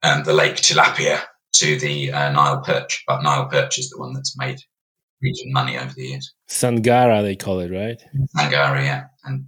[0.03, 1.21] um, the lake tilapia
[1.53, 4.59] to the uh, Nile perch, but Nile perch is the one that's made
[5.21, 6.33] region money over the years.
[6.47, 8.01] Sangara, they call it, right?
[8.37, 9.45] Sangara, yeah, and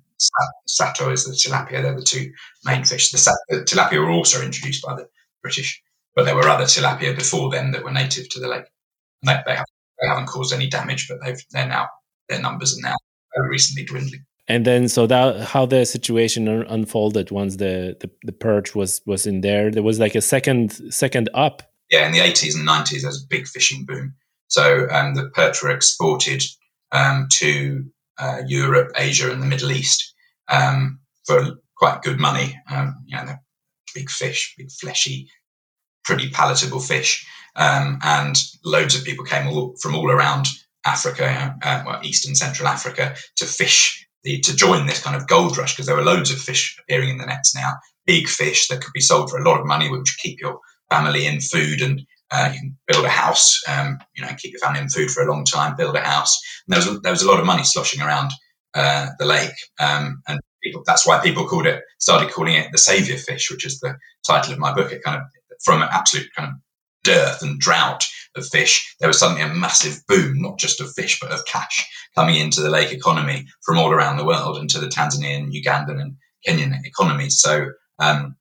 [0.68, 1.82] sato is the tilapia.
[1.82, 2.32] They're the two
[2.66, 3.12] main fish.
[3.12, 5.08] The, the, tilapia were also introduced by the
[5.42, 5.82] British,
[6.16, 8.66] but there were other tilapia before then that were native to the lake.
[9.24, 9.66] They, they, have,
[10.02, 11.88] they, haven't caused any damage, but they've, they're now
[12.30, 12.96] their numbers are now
[13.50, 14.26] recently dwindling.
[14.48, 19.26] And then, so that how the situation unfolded once the, the, the perch was was
[19.26, 19.72] in there.
[19.72, 21.71] There was like a second second up.
[21.92, 24.16] Yeah, in the eighties and nineties, there was a big fishing boom.
[24.48, 26.42] So um, the perch were exported
[26.92, 27.86] um, to
[28.18, 30.14] uh, Europe, Asia, and the Middle East
[30.48, 32.58] um, for quite good money.
[32.70, 33.42] Um, you know, they're
[33.94, 35.28] big fish, big fleshy,
[36.06, 40.48] pretty palatable fish, um, and loads of people came all, from all around
[40.86, 45.28] Africa, uh, well, East and Central Africa, to fish the, to join this kind of
[45.28, 47.74] gold rush because there were loads of fish appearing in the nets now,
[48.06, 50.60] big fish that could be sold for a lot of money, which keep your
[50.92, 54.60] family in food and uh, you can build a house, um, you know, keep your
[54.60, 56.40] family in food for a long time, build a house.
[56.68, 58.32] And there was a, there was a lot of money sloshing around
[58.74, 62.78] uh, the lake, um, and people, that's why people called it started calling it the
[62.78, 64.92] savior fish, which is the title of my book.
[64.92, 65.24] It kind of
[65.64, 66.56] from an absolute kind of
[67.04, 71.20] dearth and drought of fish, there was suddenly a massive boom, not just of fish
[71.20, 74.88] but of cash coming into the lake economy from all around the world into the
[74.88, 76.16] Tanzanian, Ugandan, and
[76.48, 77.40] Kenyan economies.
[77.40, 77.70] So
[78.00, 78.36] um,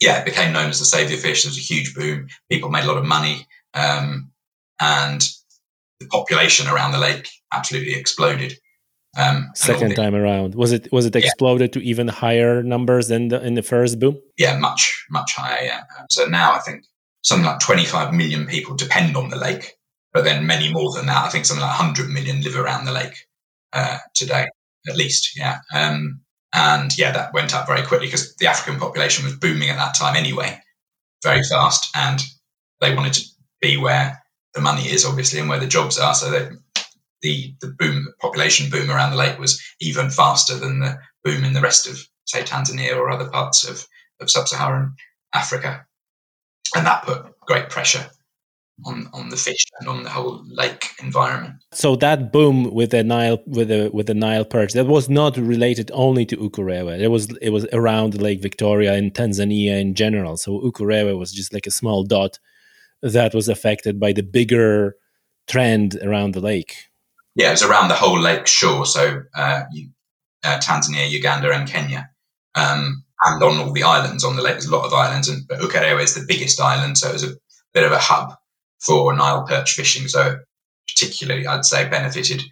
[0.00, 1.42] yeah, it became known as the savior fish.
[1.42, 2.28] There was a huge boom.
[2.50, 4.30] People made a lot of money, um,
[4.80, 5.22] and
[6.00, 8.54] the population around the lake absolutely exploded.
[9.18, 11.22] Um, Second time around, was it was it yeah.
[11.22, 14.18] exploded to even higher numbers than the, in the first boom?
[14.36, 15.64] Yeah, much much higher.
[15.64, 15.82] Yeah.
[15.98, 16.84] Um, so now I think
[17.22, 19.72] something like 25 million people depend on the lake,
[20.12, 21.24] but then many more than that.
[21.24, 23.14] I think something like 100 million live around the lake
[23.72, 24.46] uh, today,
[24.86, 25.30] at least.
[25.34, 25.58] Yeah.
[25.74, 26.20] Um,
[26.56, 29.94] and yeah, that went up very quickly because the African population was booming at that
[29.94, 30.58] time anyway,
[31.22, 31.94] very fast.
[31.94, 32.18] And
[32.80, 33.24] they wanted to
[33.60, 34.22] be where
[34.54, 36.14] the money is, obviously, and where the jobs are.
[36.14, 36.48] So they,
[37.20, 41.52] the, the boom, population boom around the lake was even faster than the boom in
[41.52, 43.86] the rest of, say, Tanzania or other parts of,
[44.20, 44.94] of sub Saharan
[45.34, 45.86] Africa.
[46.74, 48.08] And that put great pressure
[48.84, 51.54] on on the fish and on the whole lake environment.
[51.72, 55.36] So that boom with the Nile with the with the Nile perch that was not
[55.36, 56.98] related only to Ukerewe.
[57.00, 60.36] It was it was around Lake Victoria and Tanzania in general.
[60.36, 62.38] So Ukerewe was just like a small dot
[63.02, 64.96] that was affected by the bigger
[65.46, 66.74] trend around the lake.
[67.34, 68.86] Yeah, it was around the whole lake shore.
[68.86, 69.90] So uh, you,
[70.44, 72.10] uh, Tanzania, Uganda, and Kenya.
[72.54, 75.46] Um, and on all the islands on the lake, there's a lot of islands, and
[75.48, 77.36] but Ukerewe is the biggest island, so it was a
[77.72, 78.36] bit of a hub
[78.80, 80.08] for Nile perch fishing.
[80.08, 80.38] So
[80.88, 82.42] particularly, I'd say benefited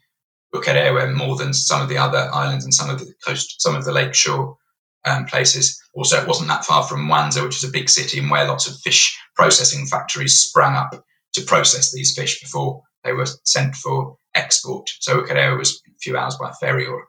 [0.54, 3.84] Ukerewe more than some of the other islands and some of the coast, some of
[3.84, 4.56] the lakeshore
[5.04, 5.80] um, places.
[5.94, 8.66] Also, it wasn't that far from Mwanza, which is a big city and where lots
[8.66, 11.04] of fish processing factories sprang up
[11.34, 14.88] to process these fish before they were sent for export.
[15.00, 17.06] So Ukerewe was a few hours by ferry or a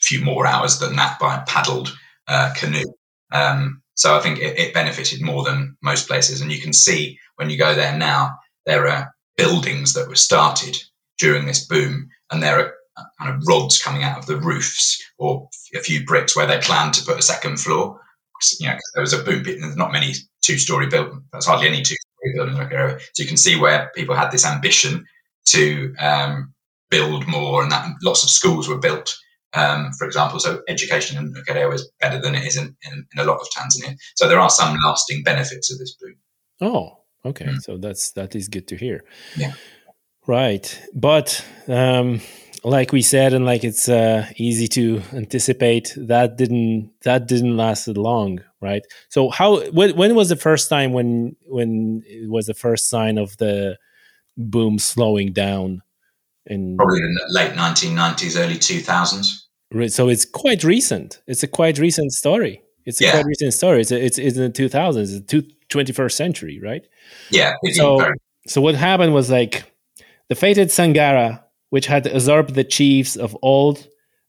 [0.00, 1.96] few more hours than that by paddled
[2.28, 2.92] uh, canoe.
[3.32, 6.40] Um, so I think it, it, benefited more than most places.
[6.40, 10.76] And you can see when you go there now, there are buildings that were started
[11.18, 12.74] during this boom, and there are
[13.18, 16.94] kind of rods coming out of the roofs or a few bricks where they planned
[16.94, 18.00] to put a second floor.
[18.58, 21.22] You know, there was a boom there's not many two-story buildings.
[21.32, 22.58] There's hardly any two-story buildings.
[22.58, 22.98] Like area.
[23.12, 25.06] So you can see where people had this ambition
[25.46, 26.52] to um,
[26.90, 29.16] build more, and that lots of schools were built.
[29.54, 33.18] Um, for example, so education in Ukerewe is better than it is in, in, in,
[33.18, 33.96] a lot of Tanzania.
[34.16, 36.16] So there are some lasting benefits of this boom.
[36.60, 37.46] Oh, okay.
[37.46, 37.60] Mm.
[37.60, 39.04] So that's that is good to hear.
[39.36, 39.52] Yeah.
[40.26, 42.20] Right, but um,
[42.64, 47.88] like we said, and like it's uh, easy to anticipate, that didn't that didn't last
[47.88, 48.82] long, right?
[49.08, 53.18] So how when, when was the first time when when it was the first sign
[53.18, 53.78] of the
[54.36, 55.82] boom slowing down?
[56.46, 59.41] In probably in the late 1990s, early 2000s.
[59.88, 61.22] So it's quite recent.
[61.26, 62.62] It's a quite recent story.
[62.84, 63.12] It's a yeah.
[63.12, 63.80] quite recent story.
[63.80, 66.86] It's a, it's, it's in the 2000s, it's the 21st century, right?
[67.30, 67.54] Yeah.
[67.72, 68.12] So
[68.46, 69.64] so what happened was like
[70.28, 73.86] the fated Sangara, which had usurped the chiefs of old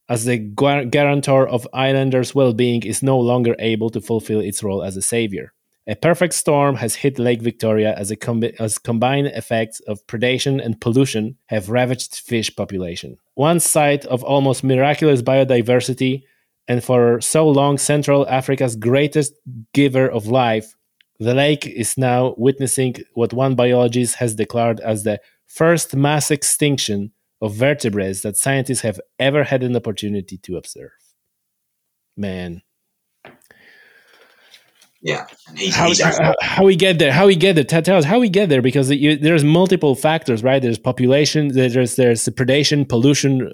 [0.10, 4.98] as the guarantor of islanders' well-being, is no longer able to fulfill its role as
[4.98, 5.54] a savior.
[5.86, 10.79] A perfect storm has hit Lake Victoria as, com- as combined effects of predation and
[10.79, 13.17] pollution have ravaged fish population.
[13.36, 16.23] One site of almost miraculous biodiversity,
[16.69, 19.34] and for so long Central Africa's greatest
[19.73, 20.73] giver of life,
[21.19, 27.11] the lake is now witnessing what one biologist has declared as the first mass extinction
[27.41, 30.91] of vertebrates that scientists have ever had an opportunity to observe.
[32.15, 32.61] Man.
[35.06, 35.28] Yeah,
[35.74, 37.12] how, he's how, how, we get there?
[37.12, 37.66] How we get there?
[37.66, 40.62] Tell us how we get there because you, there's multiple factors, right?
[40.62, 43.54] There's population, there's there's predation, pollution,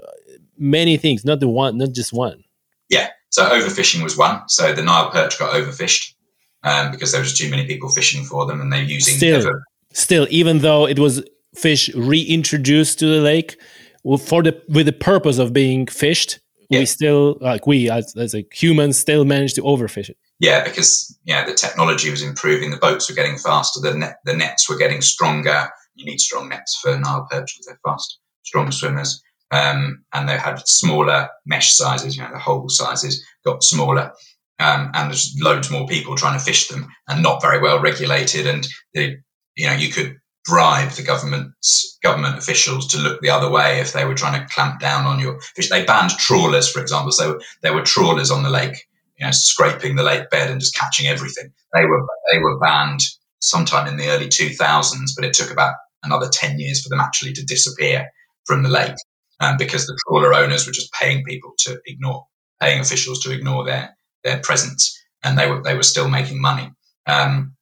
[0.59, 1.25] many things.
[1.25, 2.43] Not the one, not just one.
[2.87, 3.07] Yeah.
[3.29, 4.47] So overfishing was one.
[4.47, 6.13] So the Nile perch got overfished
[6.63, 9.63] um, because there was too many people fishing for them, and they're using still, ever-
[9.91, 11.23] still, even though it was
[11.55, 13.59] fish reintroduced to the lake
[14.19, 16.39] for the with the purpose of being fished
[16.69, 16.79] yeah.
[16.79, 21.17] we still like we as, as like humans still managed to overfish it yeah because
[21.25, 24.77] yeah the technology was improving the boats were getting faster the net the nets were
[24.77, 25.69] getting stronger.
[25.95, 29.21] You need strong nets for nile perch because they're fast strong swimmers.
[29.51, 34.11] Um, and they had smaller mesh sizes you know the hole sizes got smaller.
[34.59, 38.45] Um, and there's loads more people trying to fish them and not very well regulated.
[38.45, 39.17] And the
[39.55, 43.93] you know you could bribe the government's government officials to look the other way if
[43.93, 45.69] they were trying to clamp down on your fish.
[45.69, 47.11] They banned trawlers, for example.
[47.11, 48.87] So there were trawlers on the lake,
[49.19, 51.51] you know, scraping the lake bed and just catching everything.
[51.73, 53.01] They were they were banned
[53.41, 57.33] sometime in the early 2000s, but it took about another 10 years for them actually
[57.33, 58.07] to disappear
[58.45, 58.95] from the lake
[59.39, 62.25] um, because the trawler owners were just paying people to ignore,
[62.61, 66.71] paying officials to ignore their their presence, and they were they were still making money.
[67.05, 67.55] Um,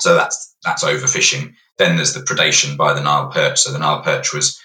[0.00, 1.54] so that's that's overfishing.
[1.78, 3.60] Then there's the predation by the Nile perch.
[3.60, 4.60] So the Nile perch was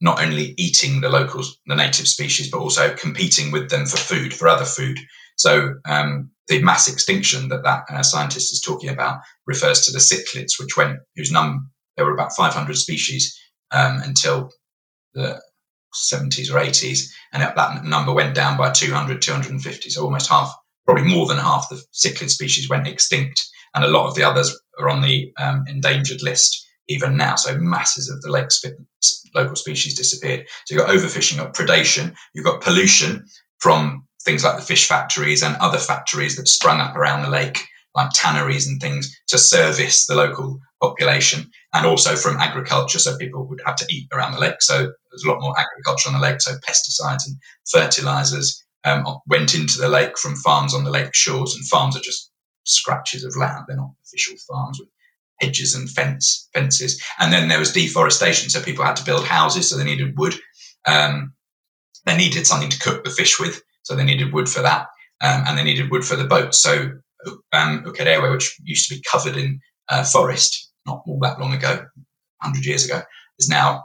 [0.00, 4.32] not only eating the locals, the native species, but also competing with them for food,
[4.34, 4.98] for other food.
[5.38, 9.98] So um, the mass extinction that that uh, scientist is talking about refers to the
[9.98, 13.36] cichlids, which went, whose num there were about 500 species
[13.72, 14.50] um, until
[15.14, 15.40] the
[16.12, 20.54] 70s or 80s, and that number went down by 200, 250, so almost half,
[20.86, 23.42] probably more than half the cichlid species went extinct
[23.74, 27.36] and a lot of the others are on the um, endangered list even now.
[27.36, 28.48] So masses of the lake
[29.34, 30.46] local species disappeared.
[30.64, 33.26] So you've got overfishing, you've got predation, you've got pollution
[33.58, 37.64] from things like the fish factories and other factories that sprung up around the lake,
[37.94, 42.98] like tanneries and things, to service the local population, and also from agriculture.
[42.98, 44.60] So people would have to eat around the lake.
[44.60, 46.42] So there's a lot more agriculture on the lake.
[46.42, 47.36] So pesticides and
[47.72, 52.00] fertilizers um, went into the lake from farms on the lake shores, and farms are
[52.00, 52.30] just
[52.64, 53.64] scratches of land.
[53.66, 54.90] They're not official farms with
[55.40, 57.02] hedges and fence fences.
[57.18, 60.34] And then there was deforestation, so people had to build houses, so they needed wood.
[60.86, 61.32] Um,
[62.04, 64.82] they needed something to cook the fish with, so they needed wood for that,
[65.22, 66.54] um, and they needed wood for the boat.
[66.54, 66.90] So
[67.54, 71.70] um, Ukerewe, which used to be covered in uh, forest not all that long ago,
[71.70, 73.00] 100 years ago,
[73.38, 73.84] is now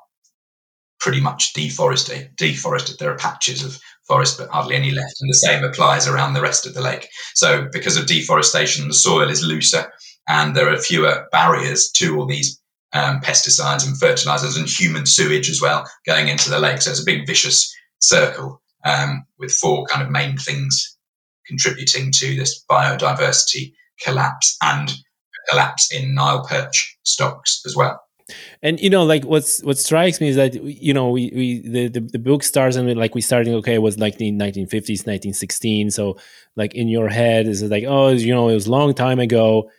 [0.99, 2.32] pretty much deforested.
[2.36, 2.99] Deforested.
[2.99, 5.16] There are patches of forest, but hardly any left.
[5.22, 7.08] And the same applies around the rest of the lake.
[7.36, 9.89] So because of deforestation, the soil is looser
[10.28, 12.60] and there are fewer barriers to all these
[12.91, 16.82] um, pesticides and fertilizers and human sewage as well going into the lake.
[16.82, 20.98] So it's a big vicious circle um, with four kind of main things
[21.48, 24.94] contributing to this biodiversity collapse and
[25.50, 28.00] collapse in Nile perch stocks as well.
[28.62, 31.88] And you know, like what's what strikes me is that you know we, we the,
[31.90, 35.92] the, the book starts and like we starting okay it was like the 1950s 1916
[35.92, 36.18] so
[36.56, 39.70] like in your head is like oh you know it was a long time ago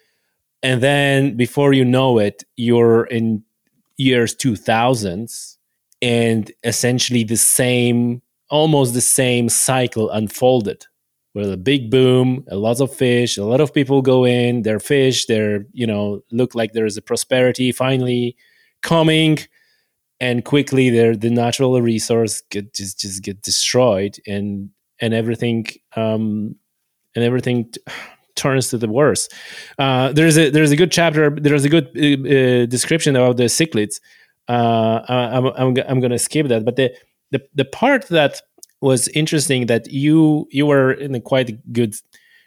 [0.62, 3.42] and then before you know it you're in
[3.96, 5.56] years 2000s
[6.02, 8.20] and essentially the same
[8.54, 10.86] almost the same cycle unfolded
[11.34, 14.78] with a big boom, a lot of fish, a lot of people go in, they're
[14.78, 18.36] fish, they're, you know, look like there is a prosperity finally
[18.82, 19.38] coming
[20.20, 26.54] and quickly there the natural resource get just just get destroyed and and everything um
[27.16, 27.80] and everything t-
[28.36, 29.28] turns to the worse.
[29.78, 31.30] Uh, there's a there's a good chapter.
[31.30, 34.00] There's a good uh, uh, description about the cichlids.
[34.48, 36.94] Uh, I'm, I'm I'm gonna skip that, but the
[37.34, 38.40] the the part that
[38.80, 41.94] was interesting that you you were in a quite good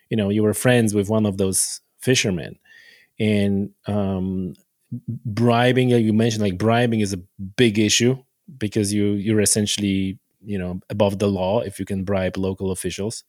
[0.10, 2.58] you know you were friends with one of those fishermen.
[3.20, 4.54] And um
[5.26, 7.22] bribing you mentioned like bribing is a
[7.58, 8.16] big issue
[8.58, 13.24] because you you're essentially you know above the law if you can bribe local officials.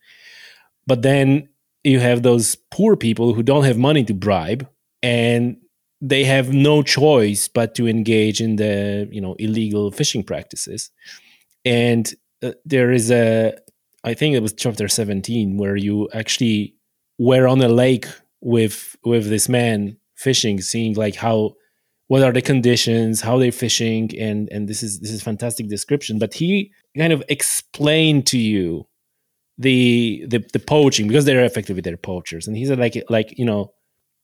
[0.86, 1.48] But then
[1.82, 4.68] you have those poor people who don't have money to bribe
[5.02, 5.56] and
[6.00, 10.90] they have no choice but to engage in the you know illegal fishing practices
[11.64, 13.54] and uh, there is a
[14.04, 16.74] I think it was chapter 17 where you actually
[17.18, 18.06] were on a lake
[18.40, 21.54] with with this man fishing seeing like how
[22.06, 26.18] what are the conditions how they're fishing and and this is this is fantastic description.
[26.18, 28.86] But he kind of explained to you
[29.59, 32.46] the the, the poaching because they're effectively they're poachers.
[32.46, 33.72] And he said like like you know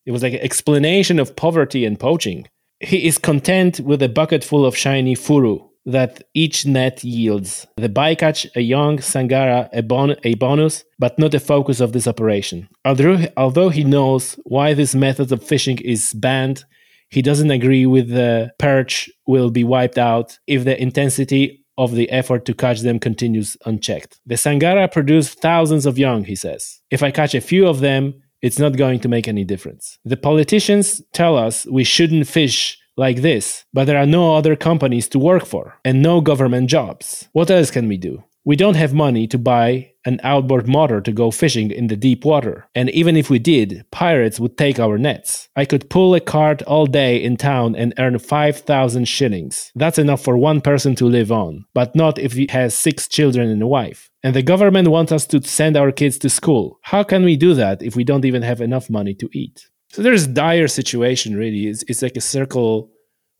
[0.07, 2.47] it was like an explanation of poverty and poaching.
[2.81, 7.67] He is content with a bucket full of shiny furu that each net yields.
[7.77, 12.07] The bycatch, a young sangara, a, bon- a bonus, but not a focus of this
[12.07, 12.69] operation.
[12.85, 16.65] Although, although he knows why this method of fishing is banned,
[17.11, 22.11] he doesn't agree with the perch will be wiped out if the intensity of the
[22.11, 24.21] effort to catch them continues unchecked.
[24.27, 26.81] The sangara produce thousands of young, he says.
[26.91, 29.99] If I catch a few of them, it's not going to make any difference.
[30.05, 35.09] The politicians tell us we shouldn't fish like this, but there are no other companies
[35.09, 37.29] to work for and no government jobs.
[37.33, 38.25] What else can we do?
[38.47, 42.27] We don't have money to buy an outboard motor to go fishing in the deep
[42.27, 42.69] water.
[42.75, 45.49] And even if we did, pirates would take our nets.
[45.57, 49.73] I could pull a cart all day in town and earn 5,000 shillings.
[49.75, 53.49] That's enough for one person to live on, but not if he has six children
[53.49, 54.11] and a wife.
[54.23, 56.79] And the government wants us to send our kids to school.
[56.83, 59.69] How can we do that if we don't even have enough money to eat?
[59.95, 61.69] So there's a dire situation really.
[61.69, 62.91] It's, it's like a circle,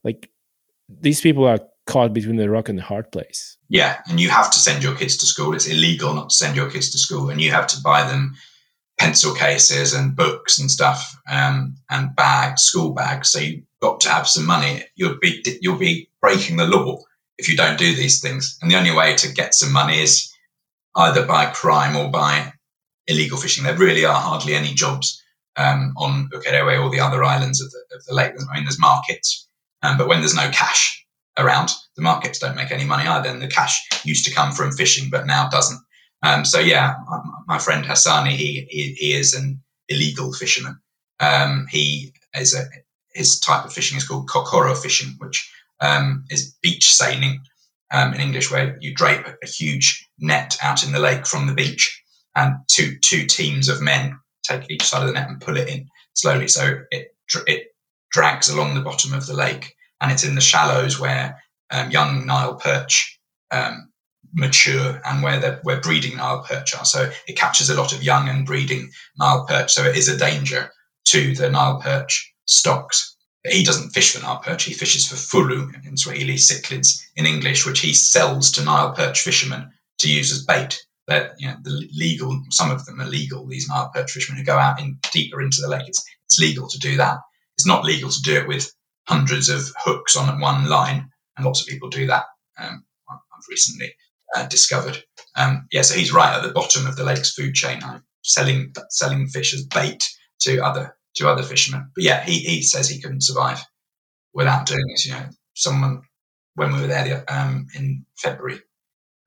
[0.05, 0.29] like
[0.87, 3.57] these people are caught between the rock and the hard place.
[3.67, 5.53] Yeah, and you have to send your kids to school.
[5.53, 8.35] It's illegal not to send your kids to school, and you have to buy them
[8.97, 13.31] pencil cases and books and stuff, um, and bags, school bags.
[13.31, 14.85] So you've got to have some money.
[14.95, 17.03] You'll be you'll be breaking the law
[17.37, 18.57] if you don't do these things.
[18.61, 20.31] And the only way to get some money is
[20.95, 22.53] either by crime or by
[23.07, 23.65] illegal fishing.
[23.65, 25.21] There really are hardly any jobs
[25.57, 28.33] um, on Ukerewe or the other islands of the, of the lake.
[28.33, 29.47] I mean, there's markets,
[29.81, 31.05] um, but when there's no cash
[31.37, 33.29] around, the markets don't make any money either.
[33.29, 35.79] And the cash used to come from fishing, but now doesn't.
[36.23, 36.95] Um, so yeah,
[37.47, 40.79] my friend Hassani, he, he, he is an illegal fisherman.
[41.19, 42.63] Um, he is a
[43.13, 45.49] his type of fishing is called kokoro fishing, which
[45.79, 47.41] um, is beach seining
[47.93, 51.53] um, in English, where you drape a huge net out in the lake from the
[51.53, 52.03] beach,
[52.35, 55.69] and two two teams of men take each side of the net and pull it
[55.69, 56.47] in slowly.
[56.47, 57.15] So it
[57.47, 57.67] it
[58.11, 61.41] drags along the bottom of the lake, and it's in the shallows where
[61.71, 63.19] um, young Nile perch
[63.51, 63.91] um,
[64.33, 66.85] mature and where the where breeding Nile perch are.
[66.85, 69.73] So it captures a lot of young and breeding Nile perch.
[69.73, 70.71] So it is a danger
[71.05, 73.15] to the Nile perch stocks.
[73.47, 74.63] He doesn't fish for Nile perch.
[74.63, 79.21] He fishes for furu in Swahili, cichlids in English, which he sells to Nile perch
[79.21, 83.45] fishermen to use as bait that you know the legal some of them are legal
[83.45, 85.87] these Nile perch fishermen who go out in deeper into the lake.
[85.87, 87.19] It's, it's legal to do that.
[87.57, 88.71] It's not legal to do it with
[89.07, 92.25] hundreds of hooks on one line and lots of people do that
[92.57, 93.93] um, i've recently
[94.35, 95.03] uh, discovered.
[95.35, 98.73] Um, yeah so he's right at the bottom of the lake's food chain I'm selling
[98.89, 100.03] selling fish as bait
[100.41, 101.91] to other to other fishermen.
[101.93, 103.63] But yeah he, he says he couldn't survive
[104.33, 105.25] without doing this you know.
[105.53, 106.01] Someone
[106.55, 108.59] when we were there um, in february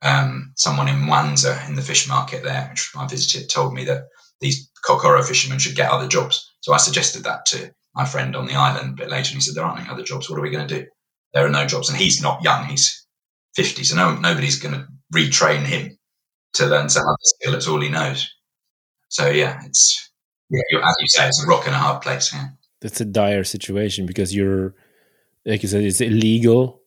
[0.03, 4.05] um, someone in Mwanza in the fish market there, which I visited, told me that
[4.41, 6.53] these kokoro fishermen should get other jobs.
[6.61, 9.41] So I suggested that to my friend on the island a bit later, and he
[9.41, 10.29] said, "There aren't any other jobs.
[10.29, 10.87] What are we going to do?
[11.35, 13.07] There are no jobs." And he's not young; he's
[13.57, 15.99] fifty, so no nobody's going to retrain him
[16.55, 17.55] to learn some other skill.
[17.55, 18.31] It's all he knows.
[19.09, 20.11] So yeah, it's
[20.51, 22.33] yeah, as you say, it's a rock and a hard place.
[22.33, 22.49] Yeah,
[22.81, 24.75] that's a dire situation because you're,
[25.45, 26.78] like you said, it's illegal.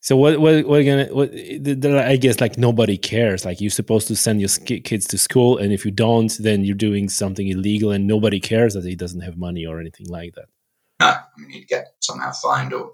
[0.00, 0.40] So what?
[0.40, 0.66] What?
[0.66, 0.82] What?
[0.82, 1.06] Gonna?
[1.06, 1.30] What?
[1.32, 3.44] I guess like nobody cares.
[3.44, 6.74] Like you're supposed to send your kids to school, and if you don't, then you're
[6.74, 10.46] doing something illegal, and nobody cares that he doesn't have money or anything like that.
[11.00, 12.92] No, I mean he'd get somehow fined or.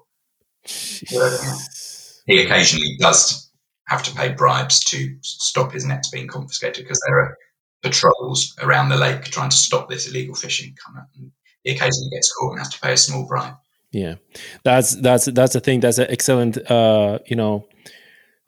[2.27, 3.49] He occasionally does
[3.87, 7.37] have to pay bribes to stop his nets being confiscated because there are
[7.83, 11.05] patrols around the lake trying to stop this illegal fishing coming.
[11.15, 11.31] And
[11.63, 13.55] he occasionally gets caught and has to pay a small bribe.
[13.91, 14.15] Yeah,
[14.63, 15.79] that's that's that's a thing.
[15.79, 17.67] That's an excellent, uh, you know,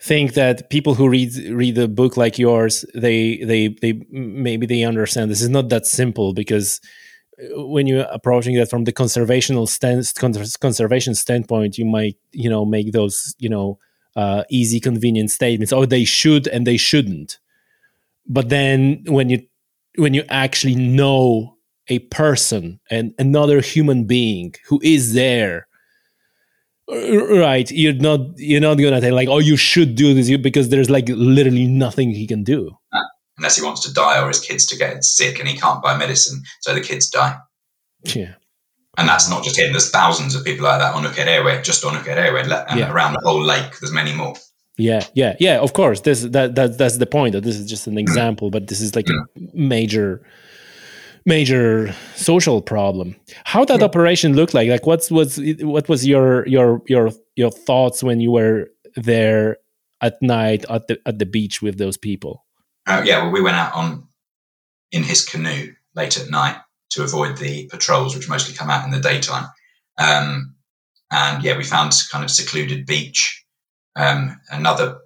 [0.01, 4.83] think that people who read read a book like yours, they they they maybe they
[4.83, 6.81] understand this is not that simple because
[7.41, 10.13] uh, when you're approaching that from the conservational stance,
[10.57, 13.79] conservation standpoint, you might you know make those you know
[14.15, 15.73] uh, easy, convenient statements.
[15.73, 17.39] Oh, they should and they shouldn't.
[18.27, 19.45] But then when you
[19.97, 21.57] when you actually know
[21.89, 25.67] a person and another human being who is there
[26.89, 30.89] right you're not you're not gonna say like oh you should do this because there's
[30.89, 32.71] like literally nothing he can do
[33.37, 35.95] unless he wants to die or his kids to get sick and he can't buy
[35.97, 37.37] medicine so the kids die
[38.03, 38.33] yeah
[38.97, 41.93] and that's not just him there's thousands of people like that on Ukerewe just on
[41.93, 42.91] Ukerewe and yeah.
[42.91, 44.33] around the whole lake there's many more
[44.77, 47.85] yeah yeah yeah of course this that, that that's the point that this is just
[47.85, 47.99] an mm.
[47.99, 49.53] example but this is like a mm.
[49.53, 50.23] major
[51.25, 53.15] major social problem.
[53.43, 53.85] How that yeah.
[53.85, 54.69] operation looked like?
[54.69, 59.57] Like what's was what was your your your your thoughts when you were there
[60.01, 62.45] at night at the at the beach with those people?
[62.87, 64.07] Uh, yeah, well, we went out on
[64.91, 66.57] in his canoe late at night
[66.91, 69.45] to avoid the patrols, which mostly come out in the daytime.
[69.99, 70.55] Um,
[71.11, 73.45] and yeah, we found kind of secluded beach.
[73.95, 74.97] Um, another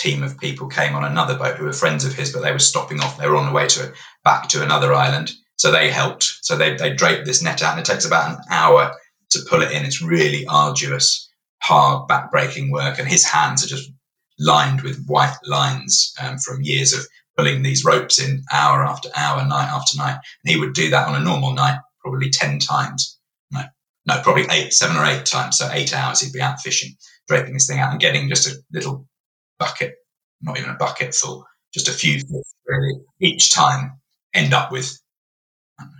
[0.00, 2.58] team of people came on another boat who were friends of his, but they were
[2.58, 3.18] stopping off.
[3.18, 3.92] They were on the way to
[4.24, 5.30] back to another island.
[5.56, 6.38] So they helped.
[6.42, 8.94] So they, they draped this net out and it takes about an hour
[9.30, 9.84] to pull it in.
[9.84, 11.28] It's really arduous,
[11.62, 12.98] hard, back-breaking work.
[12.98, 13.90] And his hands are just
[14.38, 19.46] lined with white lines um, from years of pulling these ropes in hour after hour,
[19.46, 20.18] night after night.
[20.44, 23.18] And he would do that on a normal night, probably 10 times.
[23.50, 23.62] No,
[24.06, 25.58] no, probably eight, seven or eight times.
[25.58, 26.96] So eight hours he'd be out fishing,
[27.28, 29.06] draping this thing out and getting just a little
[29.60, 29.96] bucket,
[30.42, 32.20] not even a bucket full, just a few
[32.66, 34.00] really each time
[34.34, 35.00] end up with
[35.80, 35.92] um,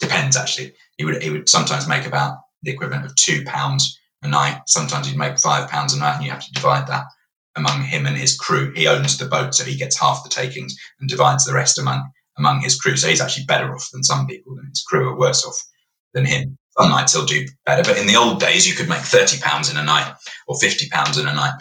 [0.00, 0.74] depends actually.
[0.98, 4.62] He would he would sometimes make about the equivalent of two pounds a night.
[4.68, 7.06] Sometimes he'd make five pounds a night, and you have to divide that
[7.56, 8.72] among him and his crew.
[8.74, 12.10] He owns the boat, so he gets half the takings and divides the rest among
[12.38, 12.96] among his crew.
[12.96, 15.58] So he's actually better off than some people, and his crew are worse off
[16.14, 16.58] than him.
[16.78, 19.70] Some nights he'll do better, but in the old days, you could make thirty pounds
[19.70, 20.14] in a night
[20.48, 21.54] or fifty pounds in a night.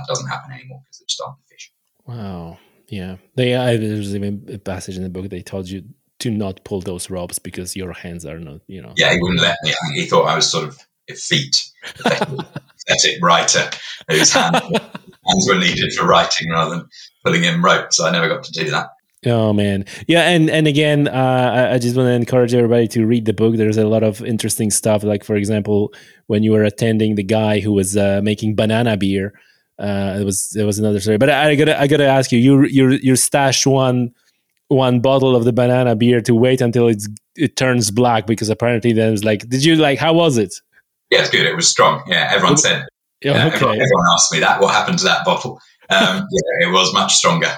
[0.00, 1.72] That doesn't happen anymore because they've started to fish.
[2.06, 2.58] Wow.
[2.88, 3.16] Yeah.
[3.36, 5.84] They, I, there's even a passage in the book they told you
[6.20, 8.92] to not pull those ropes because your hands are not, you know.
[8.96, 9.72] Yeah, he wouldn't let me.
[9.94, 10.78] He thought I was sort of
[11.08, 13.70] effete, pathetic writer
[14.08, 16.88] whose hands, hands were needed for writing rather than
[17.24, 17.96] pulling in ropes.
[17.96, 18.90] So I never got to do that.
[19.26, 23.26] Oh man, yeah, and and again, uh, I, just want to encourage everybody to read
[23.26, 23.54] the book.
[23.54, 25.04] There's a lot of interesting stuff.
[25.04, 25.92] Like for example,
[26.26, 29.34] when you were attending the guy who was uh, making banana beer,
[29.80, 31.18] uh, it was it was another story.
[31.18, 34.12] But I, I, gotta I gotta ask you, you you you stashed one
[34.70, 38.92] one bottle of the banana beer to wait until it's it turns black because apparently
[38.92, 40.54] then it's like did you like how was it
[41.10, 42.86] yeah it's good it was strong yeah everyone said
[43.20, 43.56] yeah, okay.
[43.56, 45.60] everyone, everyone, asked me that what happened to that bottle
[45.90, 47.52] um, yeah it was much stronger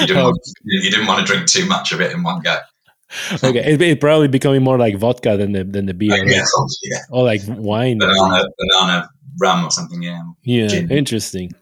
[0.00, 0.24] you didn't, oh.
[0.24, 2.56] want, you didn't want to drink too much of it in one go
[3.44, 6.26] okay it, it, probably becoming more like vodka than the than the beer right?
[6.26, 6.44] yeah,
[6.84, 6.98] yeah.
[7.10, 10.90] or like wine banana, banana rum or something yeah yeah Gin.
[10.90, 11.52] interesting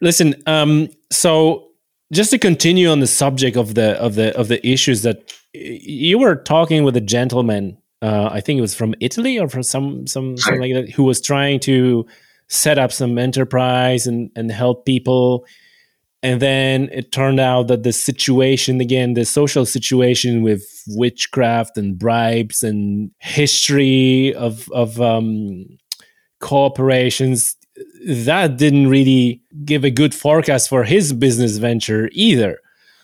[0.00, 1.68] listen um so
[2.12, 6.18] just to continue on the subject of the of the of the issues that you
[6.18, 10.06] were talking with a gentleman uh, I think it was from Italy or from some
[10.06, 12.06] some something like that who was trying to
[12.48, 15.46] set up some enterprise and and help people.
[16.22, 21.98] And then it turned out that the situation again the social situation with witchcraft and
[21.98, 25.64] bribes and history of of um,
[26.42, 27.56] cooperations
[28.06, 32.58] that didn't really give a good forecast for his business venture either.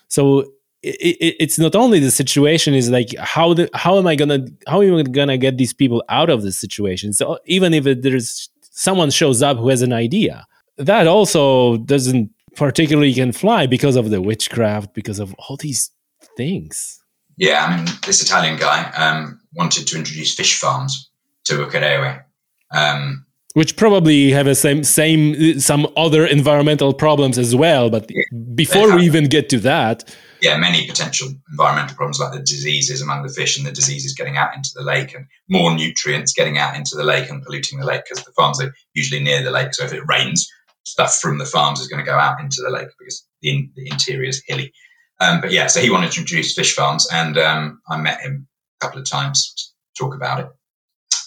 [0.07, 0.41] So
[0.83, 4.45] it, it, it's not only the situation is like how the how am I gonna
[4.67, 7.13] how am I gonna get these people out of this situation?
[7.13, 10.45] So even if there's someone shows up who has an idea,
[10.77, 15.91] that also doesn't particularly can fly because of the witchcraft, because of all these
[16.35, 17.01] things.
[17.37, 21.09] Yeah, I mean, this Italian guy um, wanted to introduce fish farms
[21.45, 22.23] to Ukerewe.
[22.71, 27.89] Um, which probably have a same same some other environmental problems as well.
[27.89, 28.23] But yeah,
[28.55, 33.23] before we even get to that, yeah, many potential environmental problems like the diseases among
[33.23, 36.75] the fish and the diseases getting out into the lake and more nutrients getting out
[36.75, 39.73] into the lake and polluting the lake because the farms are usually near the lake.
[39.73, 40.49] So if it rains,
[40.83, 43.71] stuff from the farms is going to go out into the lake because the, in,
[43.75, 44.73] the interior is hilly.
[45.19, 48.47] Um, but yeah, so he wanted to introduce fish farms, and um, I met him
[48.79, 50.47] a couple of times to talk about it.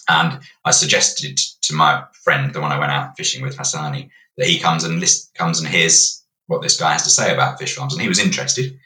[0.09, 4.47] And I suggested to my friend, the one I went out fishing with, Hassani, that
[4.47, 7.75] he comes and list, comes and hears what this guy has to say about fish
[7.75, 8.77] farms, and he was interested.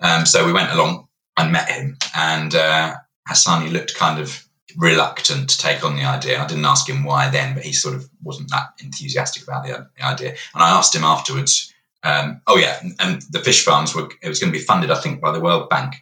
[0.00, 2.94] Um, so we went along and met him, and uh,
[3.28, 4.44] Hassani looked kind of
[4.76, 6.40] reluctant to take on the idea.
[6.40, 9.88] I didn't ask him why then, but he sort of wasn't that enthusiastic about the,
[9.96, 10.30] the idea.
[10.54, 11.72] And I asked him afterwards,
[12.04, 14.90] um, oh yeah, and, and, the fish farms were it was going to be funded,
[14.90, 15.94] I think, by the World Bank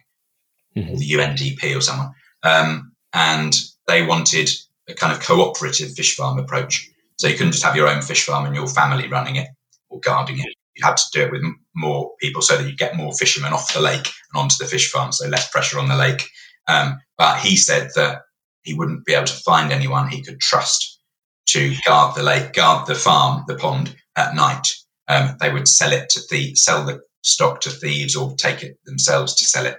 [0.75, 0.93] mm-hmm.
[0.93, 2.13] or the UNDP or someone,
[2.43, 3.55] um, and
[3.87, 4.49] they wanted
[4.87, 6.89] a kind of cooperative fish farm approach.
[7.17, 9.47] So you couldn't just have your own fish farm and your family running it
[9.89, 10.53] or guarding it.
[10.75, 11.41] You had to do it with
[11.75, 14.91] more people so that you get more fishermen off the lake and onto the fish
[14.91, 16.29] farm, so less pressure on the lake.
[16.67, 18.21] Um, but he said that
[18.61, 20.99] he wouldn't be able to find anyone he could trust
[21.47, 24.67] to guard the lake, guard the farm, the pond at night.
[25.07, 28.77] Um, they would sell it to the sell the stock to thieves or take it
[28.85, 29.77] themselves to sell it.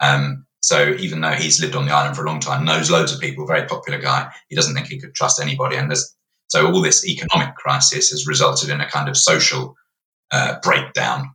[0.00, 3.12] Um, so even though he's lived on the island for a long time, knows loads
[3.12, 5.76] of people, very popular guy, he doesn't think he could trust anybody.
[5.76, 6.14] And there's
[6.48, 9.76] so all this economic crisis has resulted in a kind of social
[10.32, 11.30] uh, breakdown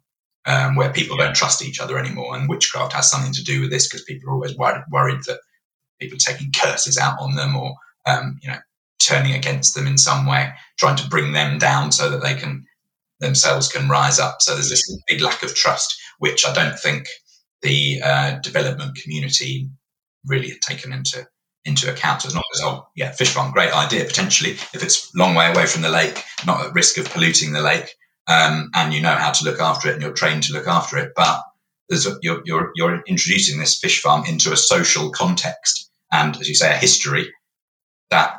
[0.45, 2.35] um, where people don't trust each other anymore.
[2.35, 5.39] And witchcraft has something to do with this because people are always worried, worried that
[5.99, 8.59] people are taking curses out on them or um, you know
[8.99, 12.65] turning against them in some way, trying to bring them down so that they can
[13.19, 14.41] themselves can rise up.
[14.41, 17.07] So there's this big lack of trust, which I don't think
[17.65, 19.69] the uh, development community
[20.25, 21.27] really had taken into
[21.65, 22.23] into account.
[22.23, 25.51] It's not as oh yeah, fish farm, great idea potentially if it's a long way
[25.51, 27.89] away from the lake, not at risk of polluting the lake,
[28.27, 30.97] um, and you know how to look after it and you're trained to look after
[30.99, 31.13] it.
[31.15, 31.41] But
[31.89, 36.47] there's a, you're, you're you're introducing this fish farm into a social context and as
[36.47, 37.31] you say a history
[38.11, 38.35] that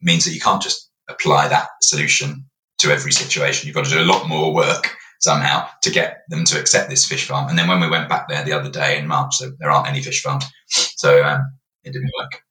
[0.00, 2.44] means that you can't just apply that solution
[2.78, 3.66] to every situation.
[3.66, 7.06] You've got to do a lot more work somehow to get them to accept this
[7.06, 7.48] fish farm.
[7.48, 9.88] And then when we went back there the other day in March, so there aren't
[9.88, 10.44] any fish farms.
[10.68, 11.40] So um,
[11.84, 12.42] it didn't work.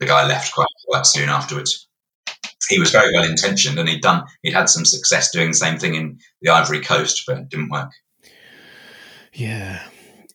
[0.00, 1.88] The guy left quite, quite soon afterwards.
[2.68, 5.78] He was very well intentioned and he'd done, he'd had some success doing the same
[5.78, 7.92] thing in the Ivory Coast, but it didn't work.
[9.32, 9.82] Yeah.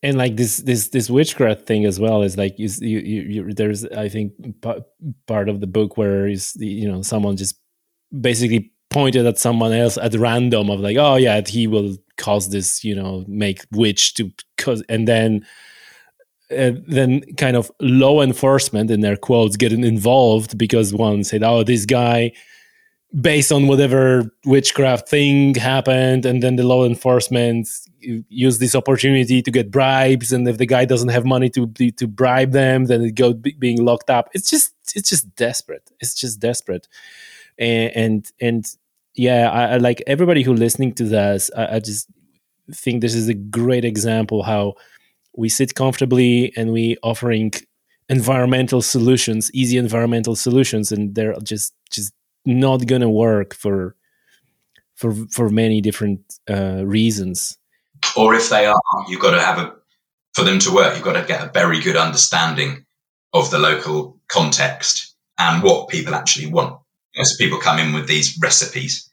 [0.01, 3.85] And like this, this, this witchcraft thing as well is like you, you, you there's
[3.85, 7.55] I think part of the book where is you know someone just
[8.19, 12.83] basically pointed at someone else at random of like oh yeah he will cause this
[12.83, 15.45] you know make witch to cause and then
[16.51, 21.63] uh, then kind of law enforcement in their quotes getting involved because one said oh
[21.63, 22.31] this guy
[23.19, 27.67] based on whatever witchcraft thing happened and then the law enforcement
[27.99, 32.07] use this opportunity to get bribes and if the guy doesn't have money to to
[32.07, 34.29] bribe them then it goes being locked up.
[34.33, 35.89] It's just it's just desperate.
[35.99, 36.87] It's just desperate.
[37.57, 38.65] And and, and
[39.21, 41.51] yeah, I, I, like everybody who listening to this.
[41.55, 42.07] I, I, just
[42.73, 44.73] think this is a great example how
[45.37, 47.51] we sit comfortably and we offering
[48.09, 52.11] environmental solutions, easy environmental solutions, and they're just just
[52.45, 53.95] not gonna work for
[54.95, 57.59] for for many different uh, reasons.
[58.17, 59.75] Or if they are, you've got to have a
[60.33, 60.95] for them to work.
[60.95, 62.85] You've got to get a very good understanding
[63.33, 66.81] of the local context and what people actually want
[67.17, 69.09] know, so people come in with these recipes,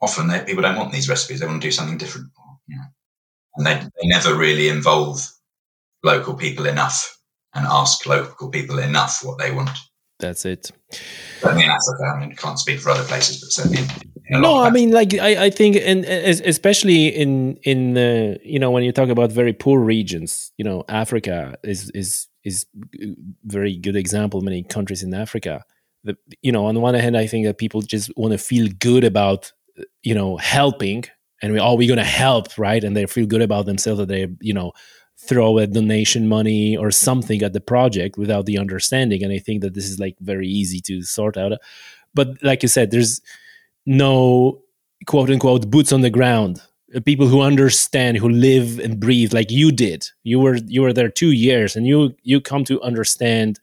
[0.00, 1.40] often they, people don't want these recipes.
[1.40, 2.28] They want to do something different.
[2.66, 2.84] You know?
[3.56, 5.20] And they, they never really involve
[6.02, 7.18] local people enough
[7.54, 9.70] and ask local people enough what they want.
[10.20, 10.70] That's it.
[11.40, 13.78] Certainly in Africa, I mean, can't speak for other places, but certainly.
[14.30, 18.70] In, no, I mean, like I, I think, and especially in in the you know
[18.70, 22.66] when you talk about very poor regions, you know, Africa is is is
[23.44, 24.40] very good example.
[24.40, 25.64] Many countries in Africa,
[26.04, 28.68] the, you know on the one hand i think that people just want to feel
[28.78, 29.52] good about
[30.02, 31.04] you know helping
[31.40, 32.82] and we are oh, we going to help right?
[32.82, 34.72] And they feel good about themselves that they you know
[35.20, 39.62] throw a donation money or something at the project without the understanding and i think
[39.62, 41.52] that this is like very easy to sort out.
[42.14, 43.20] But like you said there's
[43.84, 44.62] no
[45.06, 46.62] quote unquote boots on the ground.
[46.94, 50.06] Uh, people who understand who live and breathe like you did.
[50.22, 53.58] You were you were there 2 years and you you come to understand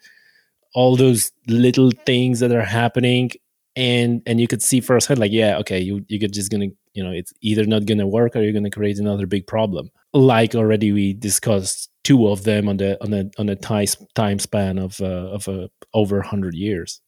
[0.74, 3.32] all those little things that are happening
[3.76, 7.04] and and you could see firsthand like yeah okay you you could just gonna you
[7.04, 9.92] know it's either not gonna work or you're gonna create another big problem.
[10.14, 14.40] Like already we discussed two of them on the on a on a time time
[14.40, 17.02] span of uh, of uh, over 100 years.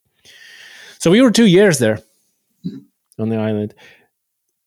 [1.00, 2.00] So we were two years there
[3.18, 3.74] on the island.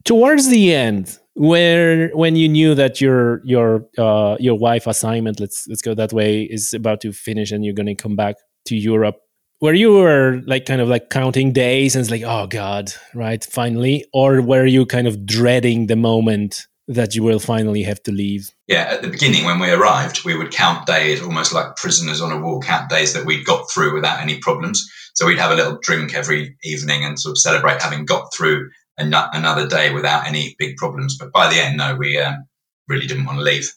[0.05, 5.69] Towards the end, where when you knew that your your uh, your wife assignment, let's
[5.69, 8.37] let's go that way, is about to finish and you're going to come back
[8.67, 9.21] to Europe,
[9.61, 13.45] where you were like kind of like counting days and it's like, oh God, right,
[13.45, 18.11] finally, or were you kind of dreading the moment that you will finally have to
[18.11, 18.51] leave?
[18.67, 22.33] Yeah, at the beginning when we arrived, we would count days almost like prisoners on
[22.33, 24.91] a wall, count days that we'd got through without any problems.
[25.15, 28.71] So we'd have a little drink every evening and sort of celebrate having got through
[28.97, 31.19] an- another day without any big problems.
[31.19, 32.47] But by the end, no, we um,
[32.89, 33.71] really didn't want to leave.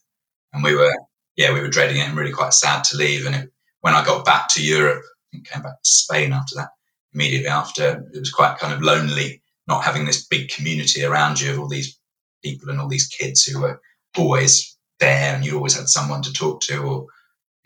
[0.54, 0.94] And we were,
[1.36, 3.26] yeah, we were dreading it and really quite sad to leave.
[3.26, 3.50] And it,
[3.82, 5.04] when I got back to Europe
[5.34, 6.70] and came back to Spain after that,
[7.14, 11.52] immediately after, it was quite kind of lonely not having this big community around you
[11.52, 11.98] of all these
[12.44, 13.80] people and all these kids who were
[14.18, 17.08] always there and you always had someone to talk to or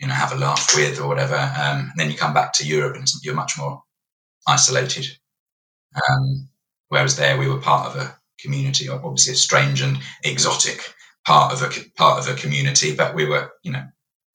[0.00, 1.34] you know have a laugh with or whatever.
[1.34, 3.82] Um, and then you come back to europe and you're much more
[4.46, 5.06] isolated.
[6.10, 6.48] Um,
[6.88, 10.94] whereas there we were part of a community obviously a strange and exotic
[11.26, 13.84] part of a part of a community but we were you know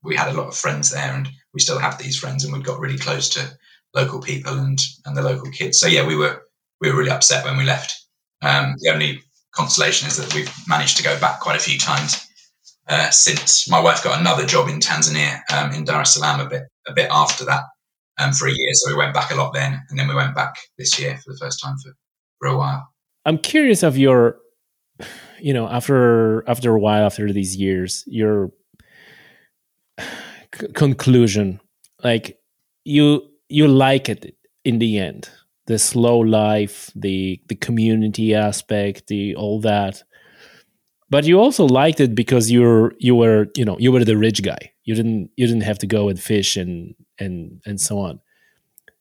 [0.04, 2.62] we had a lot of friends there and we still have these friends and we
[2.62, 3.58] got really close to
[3.94, 6.44] local people and and the local kids so yeah we were
[6.82, 8.06] we were really upset when we left
[8.42, 9.22] um, the only
[9.54, 12.28] consolation is that we've managed to go back quite a few times
[12.88, 13.70] uh, since.
[13.70, 16.94] My wife got another job in Tanzania um, in Dar es Salaam a bit a
[16.94, 17.64] bit after that
[18.20, 20.36] um, for a year, so we went back a lot then, and then we went
[20.36, 21.94] back this year for the first time for
[22.40, 22.90] for a while.
[23.26, 24.40] I'm curious of your,
[25.40, 28.52] you know, after after a while, after these years, your
[30.56, 31.60] c- conclusion,
[32.04, 32.40] like
[32.84, 35.30] you you like it in the end
[35.66, 40.04] the slow life, the the community aspect, the all that.
[41.10, 44.44] But you also liked it because you're you were you know you were the rich
[44.44, 44.72] guy.
[44.84, 48.20] You didn't you didn't have to go and fish and and and so on.